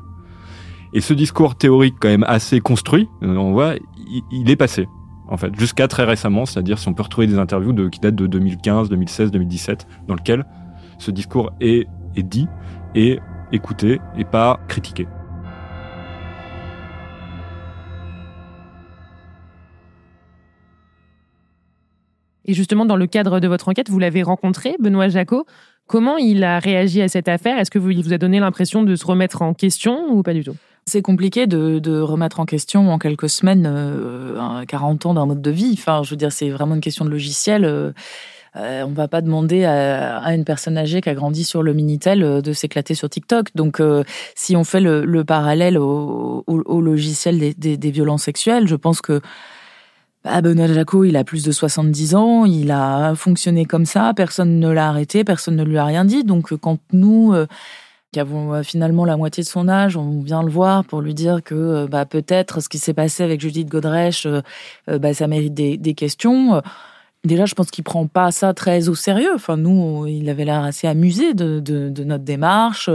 Et 0.92 1.00
ce 1.00 1.12
discours 1.12 1.56
théorique, 1.56 1.96
quand 2.00 2.08
même 2.08 2.24
assez 2.28 2.60
construit, 2.60 3.08
euh, 3.24 3.36
on 3.36 3.52
voit, 3.52 3.74
il, 4.30 4.50
est 4.50 4.56
passé, 4.56 4.86
en 5.28 5.36
fait, 5.36 5.52
jusqu'à 5.58 5.88
très 5.88 6.04
récemment, 6.04 6.46
c'est-à-dire 6.46 6.78
si 6.78 6.86
on 6.86 6.94
peut 6.94 7.02
retrouver 7.02 7.26
des 7.26 7.38
interviews 7.38 7.90
qui 7.90 7.98
datent 7.98 8.14
de 8.14 8.28
2015, 8.28 8.88
2016, 8.88 9.32
2017, 9.32 9.86
dans 10.06 10.14
lequel 10.14 10.46
ce 10.98 11.10
discours 11.10 11.52
est 11.60 11.86
dit, 12.16 12.46
et 12.94 13.18
écouté, 13.52 14.00
et 14.16 14.24
pas 14.24 14.60
critiqué. 14.68 15.06
Et 22.46 22.54
justement, 22.54 22.86
dans 22.86 22.96
le 22.96 23.06
cadre 23.06 23.40
de 23.40 23.48
votre 23.48 23.68
enquête, 23.68 23.90
vous 23.90 23.98
l'avez 23.98 24.22
rencontré, 24.22 24.76
Benoît 24.78 25.08
Jacot. 25.08 25.46
Comment 25.86 26.16
il 26.16 26.42
a 26.42 26.58
réagi 26.58 27.02
à 27.02 27.08
cette 27.08 27.28
affaire? 27.28 27.58
Est-ce 27.58 27.70
que 27.70 27.78
vous, 27.78 27.90
il 27.90 28.02
vous 28.02 28.12
a 28.12 28.18
donné 28.18 28.40
l'impression 28.40 28.82
de 28.82 28.96
se 28.96 29.06
remettre 29.06 29.42
en 29.42 29.54
question 29.54 30.10
ou 30.10 30.22
pas 30.22 30.32
du 30.32 30.42
tout? 30.42 30.56
C'est 30.88 31.02
compliqué 31.02 31.48
de, 31.48 32.00
remettre 32.00 32.38
en 32.38 32.44
question 32.44 32.90
en 32.92 32.98
quelques 32.98 33.28
semaines 33.28 33.64
40 34.68 35.04
euh, 35.04 35.08
ans 35.08 35.14
d'un 35.14 35.26
mode 35.26 35.42
de 35.42 35.50
vie. 35.50 35.74
Enfin, 35.76 36.02
je 36.04 36.10
veux 36.10 36.16
dire, 36.16 36.30
c'est 36.30 36.48
vraiment 36.48 36.76
une 36.76 36.80
question 36.80 37.04
de 37.04 37.10
logiciel. 37.10 37.64
Euh, 37.64 37.90
euh, 38.54 38.84
on 38.84 38.92
va 38.92 39.08
pas 39.08 39.20
demander 39.20 39.64
à, 39.64 40.32
une 40.32 40.44
personne 40.44 40.78
âgée 40.78 41.00
qui 41.00 41.08
a 41.08 41.14
grandi 41.14 41.42
sur 41.44 41.62
le 41.62 41.74
Minitel 41.74 42.40
de 42.40 42.52
s'éclater 42.52 42.94
sur 42.94 43.10
TikTok. 43.10 43.48
Donc, 43.54 43.82
si 44.34 44.56
on 44.56 44.64
fait 44.64 44.80
le, 44.80 45.24
parallèle 45.24 45.76
au, 45.76 46.44
logiciel 46.80 47.54
des, 47.58 47.90
violences 47.90 48.22
sexuelles, 48.22 48.66
je 48.66 48.76
pense 48.76 49.02
que 49.02 49.20
bah, 50.26 50.40
Benoît 50.40 50.66
Jacot, 50.66 51.04
il 51.04 51.16
a 51.16 51.22
plus 51.22 51.44
de 51.44 51.52
70 51.52 52.16
ans, 52.16 52.44
il 52.44 52.72
a 52.72 53.14
fonctionné 53.14 53.64
comme 53.64 53.86
ça, 53.86 54.12
personne 54.12 54.58
ne 54.58 54.68
l'a 54.68 54.88
arrêté, 54.88 55.22
personne 55.22 55.54
ne 55.54 55.62
lui 55.62 55.78
a 55.78 55.84
rien 55.84 56.04
dit. 56.04 56.24
Donc 56.24 56.52
euh, 56.52 56.56
quand 56.56 56.80
nous, 56.92 57.32
euh, 57.32 57.46
qui 58.10 58.18
avons 58.18 58.52
euh, 58.52 58.64
finalement 58.64 59.04
la 59.04 59.16
moitié 59.16 59.44
de 59.44 59.48
son 59.48 59.68
âge, 59.68 59.96
on 59.96 60.22
vient 60.22 60.42
le 60.42 60.50
voir 60.50 60.84
pour 60.84 61.00
lui 61.00 61.14
dire 61.14 61.44
que 61.44 61.86
bah, 61.86 62.06
peut-être 62.06 62.60
ce 62.60 62.68
qui 62.68 62.78
s'est 62.78 62.92
passé 62.92 63.22
avec 63.22 63.40
Judith 63.40 63.68
Godrèche, 63.68 64.26
bah, 64.88 65.14
ça 65.14 65.28
mérite 65.28 65.54
des, 65.54 65.94
questions. 65.94 66.60
Déjà, 67.22 67.46
je 67.46 67.54
pense 67.54 67.70
qu'il 67.70 67.84
prend 67.84 68.08
pas 68.08 68.32
ça 68.32 68.52
très 68.52 68.88
au 68.88 68.96
sérieux. 68.96 69.32
Enfin, 69.32 69.56
nous, 69.56 70.08
il 70.08 70.28
avait 70.28 70.44
l'air 70.44 70.64
assez 70.64 70.88
amusé 70.88 71.34
de 71.34 72.02
notre 72.04 72.24
démarche. 72.24 72.90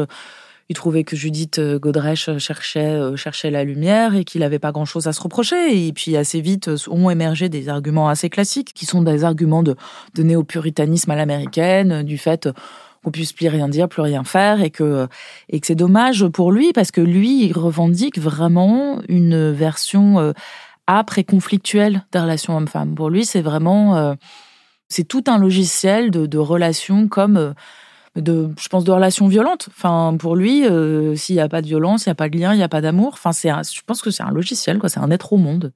Il 0.71 0.73
trouvait 0.73 1.03
que 1.03 1.17
Judith 1.17 1.59
euh, 1.59 1.79
Godrèche 1.79 2.37
cherchait, 2.37 2.95
euh, 2.95 3.17
cherchait 3.17 3.51
la 3.51 3.65
lumière 3.65 4.15
et 4.15 4.23
qu'il 4.23 4.39
n'avait 4.39 4.57
pas 4.57 4.71
grand-chose 4.71 5.05
à 5.05 5.11
se 5.11 5.19
reprocher. 5.19 5.85
Et 5.85 5.91
puis 5.91 6.15
assez 6.15 6.39
vite 6.39 6.69
euh, 6.69 6.77
ont 6.89 7.09
émergé 7.09 7.49
des 7.49 7.67
arguments 7.67 8.07
assez 8.07 8.29
classiques, 8.29 8.73
qui 8.73 8.85
sont 8.85 9.01
des 9.01 9.25
arguments 9.25 9.63
de, 9.63 9.75
de 10.15 10.23
néo-puritanisme 10.23 11.11
à 11.11 11.17
l'américaine, 11.17 12.03
du 12.03 12.17
fait 12.17 12.47
qu'on 13.03 13.11
puisse 13.11 13.33
plus 13.33 13.49
rien 13.49 13.67
dire, 13.67 13.89
plus 13.89 14.01
rien 14.01 14.23
faire, 14.23 14.61
et 14.61 14.69
que, 14.69 15.09
et 15.49 15.59
que 15.59 15.67
c'est 15.67 15.75
dommage 15.75 16.25
pour 16.29 16.53
lui, 16.53 16.71
parce 16.71 16.91
que 16.91 17.01
lui, 17.01 17.47
il 17.47 17.51
revendique 17.51 18.17
vraiment 18.17 19.01
une 19.09 19.51
version 19.51 20.33
âpre 20.87 21.19
et 21.19 21.25
conflictuelle 21.25 22.05
des 22.13 22.19
relations 22.19 22.55
hommes-femmes. 22.55 22.95
Pour 22.95 23.09
lui, 23.09 23.25
c'est 23.25 23.41
vraiment... 23.41 24.15
c'est 24.87 25.03
tout 25.03 25.25
un 25.27 25.37
logiciel 25.37 26.11
de 26.11 26.37
relations 26.37 27.09
comme 27.09 27.55
de, 28.15 28.49
je 28.59 28.67
pense, 28.67 28.83
de 28.83 28.91
relations 28.91 29.27
violentes. 29.27 29.69
Enfin, 29.71 30.15
pour 30.17 30.35
lui, 30.35 30.65
euh, 30.65 31.15
s'il 31.15 31.35
n'y 31.35 31.41
a 31.41 31.49
pas 31.49 31.61
de 31.61 31.67
violence, 31.67 32.05
il 32.05 32.09
n'y 32.09 32.11
a 32.11 32.15
pas 32.15 32.29
de 32.29 32.37
lien, 32.37 32.53
il 32.53 32.57
n'y 32.57 32.63
a 32.63 32.69
pas 32.69 32.81
d'amour. 32.81 33.11
Enfin, 33.13 33.31
c'est, 33.31 33.49
je 33.49 33.81
pense 33.85 34.01
que 34.01 34.11
c'est 34.11 34.23
un 34.23 34.31
logiciel, 34.31 34.79
quoi. 34.79 34.89
C'est 34.89 34.99
un 34.99 35.11
être 35.11 35.33
au 35.33 35.37
monde. 35.37 35.71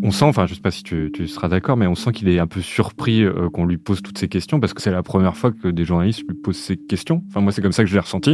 On 0.00 0.12
sent, 0.12 0.24
enfin, 0.26 0.46
je 0.46 0.54
sais 0.54 0.60
pas 0.60 0.70
si 0.70 0.84
tu, 0.84 1.10
seras 1.26 1.48
d'accord, 1.48 1.76
mais 1.76 1.86
on 1.86 1.96
sent 1.96 2.12
qu'il 2.12 2.28
est 2.28 2.38
un 2.38 2.46
peu 2.46 2.60
surpris 2.60 3.24
euh, 3.24 3.50
qu'on 3.50 3.66
lui 3.66 3.78
pose 3.78 4.00
toutes 4.00 4.16
ces 4.16 4.28
questions 4.28 4.60
parce 4.60 4.72
que 4.72 4.80
c'est 4.80 4.92
la 4.92 5.02
première 5.02 5.36
fois 5.36 5.50
que 5.50 5.68
des 5.68 5.84
journalistes 5.84 6.22
lui 6.28 6.36
posent 6.36 6.56
ces 6.56 6.76
questions. 6.76 7.24
Enfin, 7.28 7.40
moi, 7.40 7.52
c'est 7.52 7.62
comme 7.62 7.72
ça 7.72 7.82
que 7.82 7.90
je 7.90 7.94
l'ai 7.94 8.00
ressenti. 8.00 8.30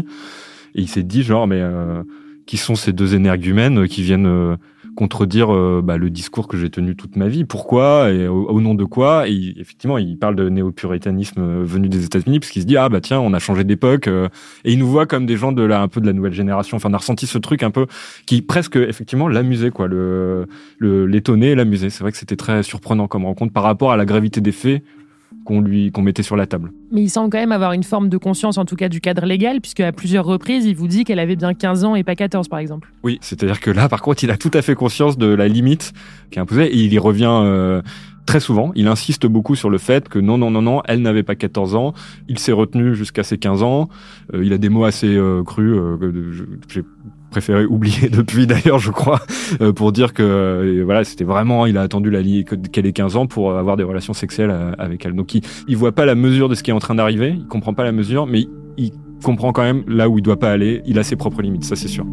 Et 0.74 0.83
il 0.83 0.88
s'est 0.88 1.02
dit, 1.02 1.22
genre, 1.22 1.46
mais 1.46 1.61
euh, 1.61 2.02
qui 2.46 2.57
sont 2.57 2.74
ces 2.74 2.92
deux 2.92 3.14
énergumènes 3.14 3.88
qui 3.88 4.02
viennent 4.02 4.57
contredire 4.94 5.52
euh, 5.52 5.83
bah, 5.83 5.96
le 5.96 6.11
discours 6.11 6.48
que 6.48 6.57
j'ai 6.57 6.70
tenu 6.70 6.96
toute 6.96 7.16
ma 7.16 7.28
vie. 7.28 7.44
Pourquoi 7.44 8.11
et 8.11 8.26
au, 8.26 8.61
nom 8.61 8.74
de 8.74 8.85
quoi 8.85 9.28
Et 9.28 9.54
effectivement, 9.59 9.98
il 9.98 10.16
parle 10.18 10.37
de 10.37 10.48
néo-puritanisme 10.48 11.40
euh, 11.40 11.62
venu 11.64 11.88
des 11.88 12.04
États-Unis 12.04 12.40
parce 12.40 12.50
qu'il 12.50 12.62
se 12.62 12.66
dit 12.66 12.76
ah 12.76 12.88
bah 12.88 13.00
tiens, 13.00 13.20
on 13.20 13.33
a 13.35 13.38
changé 13.38 13.64
d'époque 13.64 14.09
euh, 14.09 14.28
et 14.64 14.72
il 14.72 14.78
nous 14.78 14.87
voit 14.87 15.07
comme 15.07 15.26
des 15.26 15.37
gens 15.37 15.52
de 15.52 15.62
la 15.62 15.83
un 15.83 15.88
peu 15.88 16.00
de 16.00 16.07
la 16.07 16.12
nouvelle 16.12 16.33
génération. 16.33 16.76
Enfin, 16.76 16.90
on 16.90 16.94
a 16.94 16.98
ressenti 16.98 17.26
ce 17.26 17.38
truc 17.38 17.62
un 17.62 17.70
peu 17.70 17.87
qui 18.26 18.42
presque 18.42 18.76
effectivement 18.76 19.28
l'amusait 19.28 19.70
quoi, 19.70 19.88
le 19.88 20.46
l'étonner, 20.80 21.54
l'amuser. 21.54 21.90
C'est 21.90 22.02
vrai 22.02 22.12
que 22.12 22.18
c'était 22.18 22.37
très 22.37 22.62
surprenant 22.62 23.09
comme 23.09 23.24
rencontre 23.24 23.52
par 23.52 23.62
rapport 23.62 23.92
à 23.92 23.96
la 23.96 24.04
gravité 24.04 24.40
des 24.40 24.52
faits 24.52 24.83
qu'on 25.44 25.61
lui 25.61 25.90
qu'on 25.92 26.02
mettait 26.02 26.22
sur 26.22 26.37
la 26.37 26.46
table. 26.46 26.72
Mais 26.92 27.02
il 27.02 27.11
semble 27.11 27.30
quand 27.30 27.38
même 27.38 27.52
avoir 27.52 27.72
une 27.72 27.83
forme 27.83 28.09
de 28.09 28.16
conscience, 28.16 28.59
en 28.59 28.64
tout 28.64 28.76
cas 28.76 28.88
du 28.88 29.00
cadre 29.00 29.26
légal, 29.26 29.61
puisque 29.61 29.80
à 29.80 29.92
plusieurs 29.92 30.24
reprises, 30.24 30.64
il 30.64 30.74
vous 30.74 30.88
dit 30.88 31.04
qu'elle 31.04 31.18
avait 31.18 31.37
bien 31.37 31.54
15 31.54 31.85
ans 31.85 31.94
et 31.94 32.04
pas 32.04 32.14
14, 32.14 32.48
par 32.48 32.59
exemple. 32.59 32.92
Oui, 33.02 33.18
c'est-à-dire 33.20 33.61
que 33.61 33.70
là, 33.70 33.88
par 33.88 34.02
contre, 34.02 34.24
il 34.24 34.30
a 34.30 34.37
tout 34.37 34.50
à 34.54 34.62
fait 34.62 34.74
conscience 34.74 35.18
de 35.18 35.26
la 35.26 35.48
limite 35.48 35.92
qui 36.30 36.38
est 36.38 36.42
imposée 36.42 36.66
et 36.66 36.76
il 36.76 36.92
y 36.92 36.98
revient. 36.98 37.42
Euh, 37.44 37.83
très 38.26 38.40
souvent, 38.40 38.72
il 38.74 38.88
insiste 38.88 39.26
beaucoup 39.26 39.54
sur 39.54 39.68
le 39.68 39.76
fait 39.76 40.09
que 40.09 40.18
non, 40.18 40.38
non, 40.38 40.50
non, 40.50 40.62
non, 40.62 40.83
elle 40.87 41.02
n'avait 41.02 41.22
pas 41.22 41.35
14 41.35 41.74
ans, 41.74 41.92
il 42.26 42.38
s'est 42.38 42.52
retenu 42.52 42.94
jusqu'à 42.94 43.22
ses 43.22 43.37
15 43.37 43.62
ans, 43.62 43.90
euh, 44.33 44.42
il 44.42 44.54
a 44.54 44.59
des 44.59 44.70
mots 44.70 44.85
assez 44.85 45.14
euh, 45.14 45.42
crus, 45.42 45.76
j'ai 46.68 46.83
préféré 47.35 47.66
oublier 47.66 48.09
depuis 48.12 48.47
d'ailleurs, 48.47 48.79
je 48.79 48.92
crois, 48.92 49.20
euh, 49.61 49.73
pour 49.73 49.90
dire 49.90 50.12
que 50.14 50.23
euh, 50.23 50.83
voilà, 50.85 51.03
c'était 51.03 51.25
vraiment, 51.25 51.66
il 51.66 51.77
a 51.77 51.83
attendu 51.83 52.11
la 52.11 52.23
qu'elle 52.23 52.87
ait 52.87 52.92
15 52.92 53.16
ans 53.16 53.27
pour 53.27 53.53
avoir 53.53 53.77
des 53.77 53.83
relations 53.83 54.12
sexuelles 54.12 54.51
euh, 54.53 54.73
avec 54.79 55.05
elle. 55.05 55.14
Donc 55.14 55.35
il, 55.35 55.42
il 55.66 55.77
voit 55.77 55.92
pas 55.92 56.05
la 56.05 56.14
mesure 56.14 56.49
de 56.49 56.55
ce 56.55 56.62
qui 56.62 56.70
est 56.70 56.75
en 56.75 56.79
train 56.79 56.94
d'arriver, 56.94 57.35
il 57.37 57.47
comprend 57.47 57.75
pas 57.75 57.83
la 57.83 57.92
mesure, 57.92 58.27
mais 58.27 58.47
il 58.77 58.92
comprend 59.23 59.53
quand 59.53 59.62
même 59.62 59.83
là 59.88 60.09
où 60.09 60.18
il 60.18 60.23
doit 60.23 60.38
pas 60.38 60.53
aller. 60.53 60.83
Il 60.87 60.99
a 60.99 61.03
ses 61.03 61.16
propres 61.16 61.42
limites, 61.42 61.64
ça 61.64 61.75
c'est 61.75 61.88
sûr. 61.88 62.07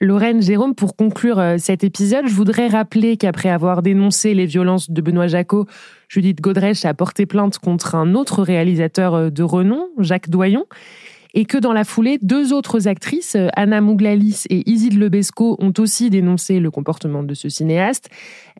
Lorraine 0.00 0.40
Jérôme, 0.40 0.76
pour 0.76 0.94
conclure 0.94 1.40
euh, 1.40 1.56
cet 1.58 1.82
épisode, 1.82 2.28
je 2.28 2.34
voudrais 2.34 2.68
rappeler 2.68 3.16
qu'après 3.16 3.48
avoir 3.48 3.82
dénoncé 3.82 4.32
les 4.32 4.46
violences 4.46 4.90
de 4.92 5.00
Benoît 5.00 5.26
Jacot, 5.26 5.66
Judith 6.08 6.40
Godrèche 6.40 6.84
a 6.84 6.94
porté 6.94 7.26
plainte 7.26 7.58
contre 7.58 7.96
un 7.96 8.14
autre 8.14 8.44
réalisateur 8.44 9.14
euh, 9.14 9.30
de 9.30 9.42
renom, 9.42 9.88
Jacques 9.98 10.30
Doyon, 10.30 10.66
et 11.34 11.46
que 11.46 11.58
dans 11.58 11.72
la 11.72 11.82
foulée, 11.82 12.18
deux 12.22 12.52
autres 12.52 12.86
actrices, 12.86 13.34
euh, 13.34 13.48
Anna 13.56 13.80
Mouglalis 13.80 14.44
et 14.50 14.70
Isid 14.70 14.96
Lebesco, 14.96 15.56
ont 15.58 15.72
aussi 15.78 16.10
dénoncé 16.10 16.60
le 16.60 16.70
comportement 16.70 17.24
de 17.24 17.34
ce 17.34 17.48
cinéaste. 17.48 18.08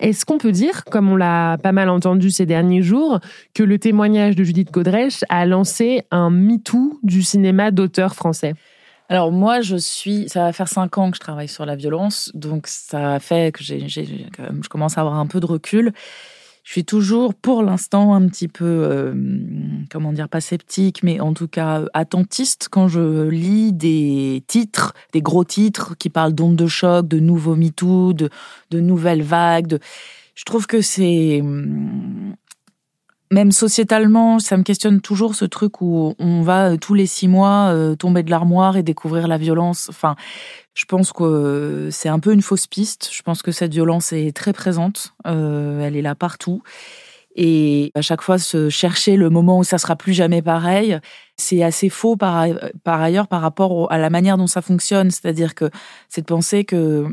Est-ce 0.00 0.26
qu'on 0.26 0.38
peut 0.38 0.50
dire, 0.50 0.84
comme 0.86 1.08
on 1.08 1.16
l'a 1.16 1.56
pas 1.62 1.70
mal 1.70 1.88
entendu 1.88 2.30
ces 2.32 2.46
derniers 2.46 2.82
jours, 2.82 3.20
que 3.54 3.62
le 3.62 3.78
témoignage 3.78 4.34
de 4.34 4.42
Judith 4.42 4.72
Godrèche 4.72 5.20
a 5.28 5.46
lancé 5.46 6.02
un 6.10 6.30
MeToo 6.30 6.98
du 7.04 7.22
cinéma 7.22 7.70
d'auteur 7.70 8.16
français? 8.16 8.54
Alors 9.08 9.32
moi, 9.32 9.60
je 9.60 9.76
suis, 9.76 10.28
ça 10.28 10.44
va 10.44 10.52
faire 10.52 10.68
cinq 10.68 10.98
ans 10.98 11.10
que 11.10 11.16
je 11.16 11.20
travaille 11.20 11.48
sur 11.48 11.64
la 11.64 11.76
violence, 11.76 12.30
donc 12.34 12.66
ça 12.66 13.18
fait 13.20 13.52
que 13.52 13.64
j'ai, 13.64 13.88
je 13.88 14.68
commence 14.68 14.98
à 14.98 15.00
avoir 15.00 15.16
un 15.16 15.26
peu 15.26 15.40
de 15.40 15.46
recul. 15.46 15.92
Je 16.68 16.72
suis 16.72 16.84
toujours, 16.84 17.32
pour 17.32 17.62
l'instant, 17.62 18.12
un 18.12 18.28
petit 18.28 18.48
peu, 18.48 18.66
euh, 18.66 19.14
comment 19.90 20.12
dire, 20.12 20.28
pas 20.28 20.42
sceptique, 20.42 21.02
mais 21.02 21.18
en 21.18 21.32
tout 21.32 21.48
cas 21.48 21.84
attentiste 21.94 22.68
quand 22.70 22.88
je 22.88 23.26
lis 23.28 23.72
des 23.72 24.44
titres, 24.46 24.92
des 25.14 25.22
gros 25.22 25.44
titres 25.44 25.96
qui 25.96 26.10
parlent 26.10 26.34
d'ondes 26.34 26.56
de 26.56 26.66
choc, 26.66 27.08
de 27.08 27.20
nouveaux 27.20 27.56
MeToo, 27.56 28.12
de, 28.12 28.28
de 28.70 28.80
nouvelles 28.80 29.22
vagues. 29.22 29.66
De... 29.68 29.78
Je 30.34 30.44
trouve 30.44 30.66
que 30.66 30.82
c'est 30.82 31.42
même 33.30 33.52
sociétalement, 33.52 34.38
ça 34.38 34.56
me 34.56 34.62
questionne 34.62 35.00
toujours 35.00 35.34
ce 35.34 35.44
truc 35.44 35.80
où 35.80 36.14
on 36.18 36.42
va 36.42 36.70
euh, 36.70 36.76
tous 36.76 36.94
les 36.94 37.06
six 37.06 37.28
mois 37.28 37.72
euh, 37.72 37.94
tomber 37.94 38.22
de 38.22 38.30
l'armoire 38.30 38.76
et 38.76 38.82
découvrir 38.82 39.28
la 39.28 39.38
violence. 39.38 39.88
Enfin, 39.90 40.16
je 40.74 40.84
pense 40.84 41.12
que 41.12 41.24
euh, 41.24 41.90
c'est 41.90 42.08
un 42.08 42.20
peu 42.20 42.32
une 42.32 42.42
fausse 42.42 42.66
piste. 42.66 43.10
Je 43.12 43.22
pense 43.22 43.42
que 43.42 43.52
cette 43.52 43.72
violence 43.72 44.12
est 44.12 44.34
très 44.34 44.52
présente. 44.52 45.14
elle 45.24 45.96
est 45.96 46.02
là 46.02 46.14
partout. 46.14 46.62
Et 47.40 47.92
à 47.94 48.02
chaque 48.02 48.22
fois, 48.22 48.38
se 48.38 48.68
chercher 48.68 49.16
le 49.16 49.30
moment 49.30 49.58
où 49.58 49.64
ça 49.64 49.78
sera 49.78 49.94
plus 49.94 50.12
jamais 50.12 50.42
pareil, 50.42 50.98
c'est 51.36 51.62
assez 51.62 51.88
faux 51.88 52.16
par, 52.16 52.46
par 52.82 53.00
ailleurs 53.00 53.28
par 53.28 53.42
rapport 53.42 53.92
à 53.92 53.98
la 53.98 54.10
manière 54.10 54.36
dont 54.36 54.48
ça 54.48 54.60
fonctionne. 54.60 55.12
C'est-à-dire 55.12 55.54
que 55.54 55.70
c'est 56.08 56.22
de 56.22 56.26
penser 56.26 56.64
que 56.64 57.06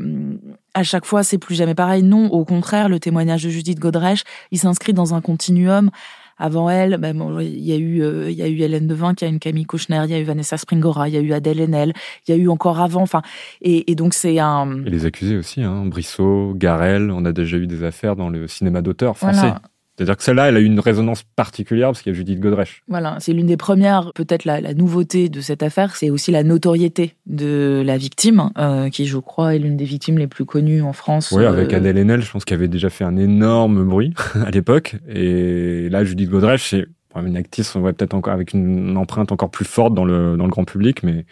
à 0.76 0.82
chaque 0.82 1.06
fois 1.06 1.24
c'est 1.24 1.38
plus 1.38 1.54
jamais 1.54 1.74
pareil. 1.74 2.02
Non, 2.02 2.26
au 2.26 2.44
contraire, 2.44 2.88
le 2.88 3.00
témoignage 3.00 3.42
de 3.42 3.48
Judith 3.48 3.80
Godrèche, 3.80 4.22
il 4.52 4.58
s'inscrit 4.58 4.92
dans 4.92 5.14
un 5.14 5.20
continuum. 5.20 5.90
Avant 6.38 6.68
elle, 6.68 6.98
ben 6.98 7.16
il 7.40 7.64
y 7.64 7.72
a 7.72 7.76
eu, 7.76 8.02
euh, 8.02 8.30
il 8.30 8.36
y 8.36 8.42
a 8.42 8.46
eu 8.46 8.60
Hélène 8.60 8.86
Devin, 8.86 9.14
qui 9.14 9.24
a 9.24 9.28
une 9.28 9.38
Camille 9.38 9.64
Kouchner, 9.64 10.02
il 10.04 10.10
y 10.10 10.14
a 10.14 10.20
eu 10.20 10.24
Vanessa 10.24 10.58
Springora, 10.58 11.08
il 11.08 11.14
y 11.14 11.16
a 11.16 11.20
eu 11.20 11.32
Adèle 11.32 11.62
Haenel, 11.62 11.94
il 12.28 12.30
y 12.30 12.34
a 12.34 12.36
eu 12.36 12.50
encore 12.50 12.78
avant. 12.78 13.00
Enfin, 13.00 13.22
et, 13.62 13.90
et 13.90 13.94
donc 13.94 14.12
c'est 14.12 14.38
un. 14.38 14.84
Et 14.84 14.90
les 14.90 15.06
accusés 15.06 15.38
aussi, 15.38 15.62
hein, 15.62 15.86
Brissot, 15.86 16.52
Garel. 16.54 17.10
On 17.10 17.24
a 17.24 17.32
déjà 17.32 17.56
eu 17.56 17.66
des 17.66 17.82
affaires 17.84 18.16
dans 18.16 18.28
le 18.28 18.46
cinéma 18.48 18.82
d'auteur 18.82 19.16
français. 19.16 19.54
C'est-à-dire 19.96 20.16
que 20.18 20.22
celle-là, 20.22 20.48
elle 20.48 20.56
a 20.56 20.60
eu 20.60 20.64
une 20.64 20.78
résonance 20.78 21.22
particulière 21.22 21.88
parce 21.88 22.02
qu'il 22.02 22.12
y 22.12 22.14
a 22.14 22.18
Judith 22.18 22.38
Godrèche. 22.38 22.82
Voilà, 22.86 23.16
c'est 23.18 23.32
l'une 23.32 23.46
des 23.46 23.56
premières, 23.56 24.12
peut-être 24.14 24.44
la, 24.44 24.60
la, 24.60 24.74
nouveauté 24.74 25.30
de 25.30 25.40
cette 25.40 25.62
affaire, 25.62 25.96
c'est 25.96 26.10
aussi 26.10 26.30
la 26.30 26.42
notoriété 26.42 27.14
de 27.24 27.82
la 27.84 27.96
victime, 27.96 28.50
euh, 28.58 28.90
qui 28.90 29.06
je 29.06 29.16
crois 29.16 29.54
est 29.54 29.58
l'une 29.58 29.78
des 29.78 29.86
victimes 29.86 30.18
les 30.18 30.26
plus 30.26 30.44
connues 30.44 30.82
en 30.82 30.92
France. 30.92 31.32
Oui, 31.32 31.46
avec 31.46 31.72
euh, 31.72 31.78
Adèle 31.78 31.96
Haenel, 31.96 32.20
je 32.20 32.30
pense 32.30 32.44
qu'elle 32.44 32.58
avait 32.58 32.68
déjà 32.68 32.90
fait 32.90 33.04
un 33.04 33.16
énorme 33.16 33.84
bruit 33.84 34.12
à 34.44 34.50
l'époque. 34.50 34.96
Et 35.08 35.88
là, 35.88 36.04
Judith 36.04 36.28
Godrèche, 36.28 36.68
c'est 36.68 36.86
une 37.24 37.38
actrice, 37.38 37.74
on 37.74 37.80
voit 37.80 37.94
peut-être 37.94 38.12
encore 38.12 38.34
avec 38.34 38.52
une 38.52 38.98
empreinte 38.98 39.32
encore 39.32 39.50
plus 39.50 39.64
forte 39.64 39.94
dans 39.94 40.04
le, 40.04 40.36
dans 40.36 40.44
le 40.44 40.50
grand 40.50 40.66
public, 40.66 41.02
mais 41.04 41.24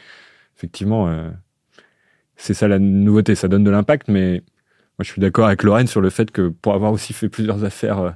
effectivement, 0.56 1.08
euh, 1.08 1.28
c'est 2.36 2.54
ça 2.54 2.66
la 2.66 2.78
nouveauté, 2.78 3.34
ça 3.34 3.48
donne 3.48 3.64
de 3.64 3.70
l'impact, 3.70 4.08
mais 4.08 4.42
moi 4.98 5.02
je 5.02 5.10
suis 5.10 5.20
d'accord 5.20 5.46
avec 5.46 5.62
Lorraine 5.62 5.86
sur 5.86 6.00
le 6.00 6.08
fait 6.08 6.30
que 6.30 6.48
pour 6.48 6.72
avoir 6.72 6.92
aussi 6.92 7.12
fait 7.12 7.28
plusieurs 7.28 7.64
affaires 7.64 8.14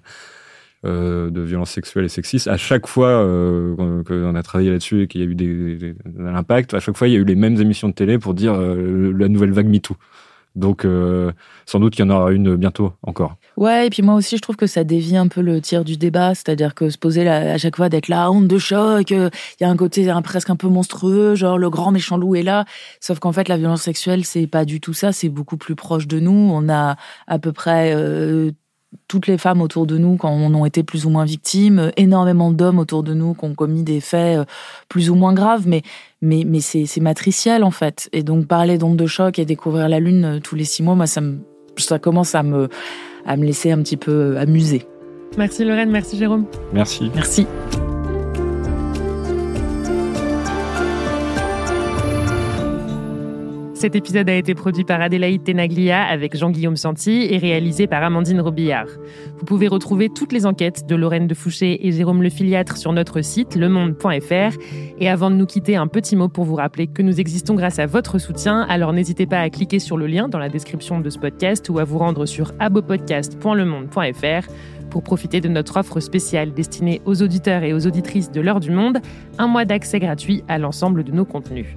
euh, 0.87 1.29
de 1.31 1.41
violences 1.41 1.73
sexuelles 1.73 2.05
et 2.05 2.09
sexistes. 2.09 2.47
À 2.47 2.57
chaque 2.57 2.87
fois 2.87 3.09
euh, 3.09 4.05
qu'on 4.05 4.37
a 4.37 4.43
travaillé 4.45 4.71
là-dessus 4.71 5.03
et 5.03 5.09
qu'il 5.09 5.21
y 5.21 5.25
a 5.25 5.27
eu 5.27 5.35
des, 5.35 5.75
des, 5.75 5.93
de 5.93 6.23
l'impact, 6.23 6.73
à 6.73 6.79
chaque 6.79 6.97
fois 6.97 7.09
il 7.09 7.15
y 7.15 7.17
a 7.17 7.19
eu 7.19 7.25
les 7.25 7.35
mêmes 7.35 7.61
émissions 7.61 7.89
de 7.89 7.95
télé 7.95 8.17
pour 8.17 8.33
dire 8.33 8.55
euh, 8.55 9.13
la 9.13 9.27
nouvelle 9.27 9.51
vague 9.51 9.67
MeToo. 9.67 9.97
Donc 10.55 10.87
sans 11.67 11.79
doute 11.79 11.95
qu'il 11.95 12.05
y 12.05 12.09
en 12.09 12.11
aura 12.11 12.33
une 12.33 12.57
bientôt 12.57 12.93
encore. 13.03 13.37
Ouais, 13.57 13.87
et 13.87 13.91
puis 13.91 14.03
moi 14.03 14.15
aussi 14.15 14.37
je 14.37 14.43
trouve 14.43 14.57
que 14.57 14.67
ça 14.67 14.83
dévie 14.83 15.17
un 15.17 15.29
peu 15.29 15.41
le 15.41 15.61
tir 15.61 15.85
du 15.85 15.97
débat, 15.97 16.35
c'est-à-dire 16.35 16.75
que 16.75 16.91
se 16.91 16.99
poser 16.99 17.29
à 17.29 17.59
chaque 17.59 17.77
fois 17.77 17.89
d'être 17.89 18.09
la 18.09 18.31
honte 18.31 18.49
de 18.49 18.59
choc, 18.59 19.11
il 19.11 19.31
y 19.61 19.65
a 19.65 19.69
un 19.69 19.77
côté 19.77 20.13
presque 20.25 20.51
un 20.51 20.57
peu 20.57 20.69
monstrueux, 20.69 21.35
genre 21.35 21.59
le 21.59 21.71
grand 21.71 21.93
méchant 21.93 22.17
loup 22.17 22.35
est 22.35 22.43
là, 22.43 22.65
sauf 23.01 23.19
qu'en 23.19 23.33
fait 23.33 23.49
la 23.49 23.57
violence 23.57 23.83
sexuelle 23.83 24.25
c'est 24.25 24.47
pas 24.47 24.65
du 24.65 24.81
tout 24.81 24.95
ça, 24.95 25.13
c'est 25.13 25.29
beaucoup 25.29 25.57
plus 25.57 25.77
proche 25.77 26.09
de 26.09 26.19
nous. 26.19 26.51
On 26.53 26.69
a 26.69 26.97
à 27.27 27.39
peu 27.39 27.53
près 27.53 27.95
toutes 29.07 29.27
les 29.27 29.39
femmes 29.39 29.61
autour 29.61 29.87
de 29.87 29.99
nous 29.99 30.17
quand 30.17 30.31
on 30.31 30.55
ont 30.55 30.65
été 30.65 30.83
plus 30.83 31.07
ou 31.07 31.11
moins 31.11 31.25
victimes, 31.25 31.91
énormément 31.97 32.51
d'hommes 32.51 32.79
autour 32.79 33.03
de 33.03 33.15
nous 33.15 33.35
qui 33.35 33.45
ont 33.45 33.55
commis 33.55 33.83
des 33.83 34.01
faits 34.01 34.39
euh, 34.39 34.45
plus 34.89 35.11
ou 35.11 35.15
moins 35.15 35.35
graves, 35.35 35.67
mais, 35.67 35.83
mais, 36.23 36.45
mais 36.47 36.61
c'est, 36.61 37.01
matriciel 37.01 37.65
en 37.65 37.71
fait. 37.71 38.09
Et 38.13 38.23
donc 38.23 38.47
parler 38.47 38.79
d'onde 38.79 38.97
de 38.97 39.07
choc 39.07 39.39
et 39.39 39.45
découvrir 39.45 39.89
la 39.89 40.01
lune 40.01 40.25
euh, 40.25 40.41
tous 40.41 40.57
les 40.57 40.65
six 40.65 40.83
mois, 40.83 40.95
moi 40.95 41.07
ça, 41.07 41.21
me, 41.21 41.39
ça 41.77 41.99
commence 41.99 42.35
à 42.35 42.43
me, 42.43 42.69
à 43.27 43.37
me 43.37 43.45
laisser 43.45 43.71
un 43.71 43.79
petit 43.83 43.97
peu 43.97 44.13
euh, 44.13 44.41
amuser. 44.41 44.87
Merci 45.37 45.65
Lorraine, 45.65 45.91
merci 45.91 46.17
Jérôme. 46.17 46.47
Merci. 46.73 47.11
Merci. 47.15 47.47
Cet 53.79 53.95
épisode 53.95 54.29
a 54.29 54.35
été 54.35 54.57
produit 54.57 54.83
par 54.83 55.01
Adélaïde 55.01 55.45
Tenaglia 55.45 56.03
avec 56.03 56.37
Jean-Guillaume 56.37 56.77
Santi 56.77 57.29
et 57.31 57.39
réalisé 57.39 57.87
par 57.87 58.03
Amandine 58.03 58.41
Robillard. 58.41 58.89
Vous 59.39 59.45
pouvez 59.45 59.69
retrouver 59.69 60.09
toutes 60.09 60.33
les 60.33 60.47
enquêtes 60.47 60.85
de 60.89 60.97
Lorraine 60.97 61.29
de 61.29 61.35
Fouché 61.35 61.87
et 61.87 61.93
Jérôme 61.93 62.25
Le 62.25 62.29
Filiatre 62.29 62.77
sur 62.77 62.93
notre 62.93 63.21
site 63.21 63.55
lemonde.fr. 63.55 64.59
Et 64.99 65.09
avant 65.09 65.31
de 65.31 65.37
nous 65.37 65.47
quitter, 65.47 65.77
un 65.77 65.87
petit 65.87 66.17
mot 66.17 66.27
pour 66.29 66.43
vous 66.43 66.57
rappeler 66.57 66.89
que 66.89 67.03
nous 67.03 67.21
existons 67.21 67.55
grâce 67.55 67.79
à 67.79 67.87
votre 67.87 68.19
soutien. 68.19 68.63
Alors 68.63 68.93
n'hésitez 68.93 69.27
pas 69.27 69.39
à 69.39 69.49
cliquer 69.49 69.79
sur 69.79 69.97
le 69.97 70.09
lien 70.09 70.29
dans 70.29 70.41
la 70.41 70.49
description 70.49 70.99
de 70.99 71.09
ce 71.09 71.21
podcast 71.21 71.69
ou 71.71 71.79
à 71.79 71.85
vous 71.85 71.99
rendre 71.99 72.27
sur 72.27 72.55
abopodcast.lemonde.fr 72.59 74.49
pour 74.91 75.05
profiter 75.05 75.41
de 75.41 75.49
notre 75.49 75.77
offre 75.77 76.01
spéciale 76.01 76.53
destinée 76.53 77.01
aux 77.05 77.23
auditeurs 77.23 77.63
et 77.63 77.73
aux 77.73 77.87
auditrices 77.87 78.33
de 78.33 78.41
l'heure 78.41 78.59
du 78.59 78.73
monde, 78.73 78.99
un 79.39 79.47
mois 79.47 79.65
d'accès 79.65 80.01
gratuit 80.01 80.43
à 80.49 80.59
l'ensemble 80.59 81.05
de 81.05 81.13
nos 81.13 81.25
contenus. 81.25 81.77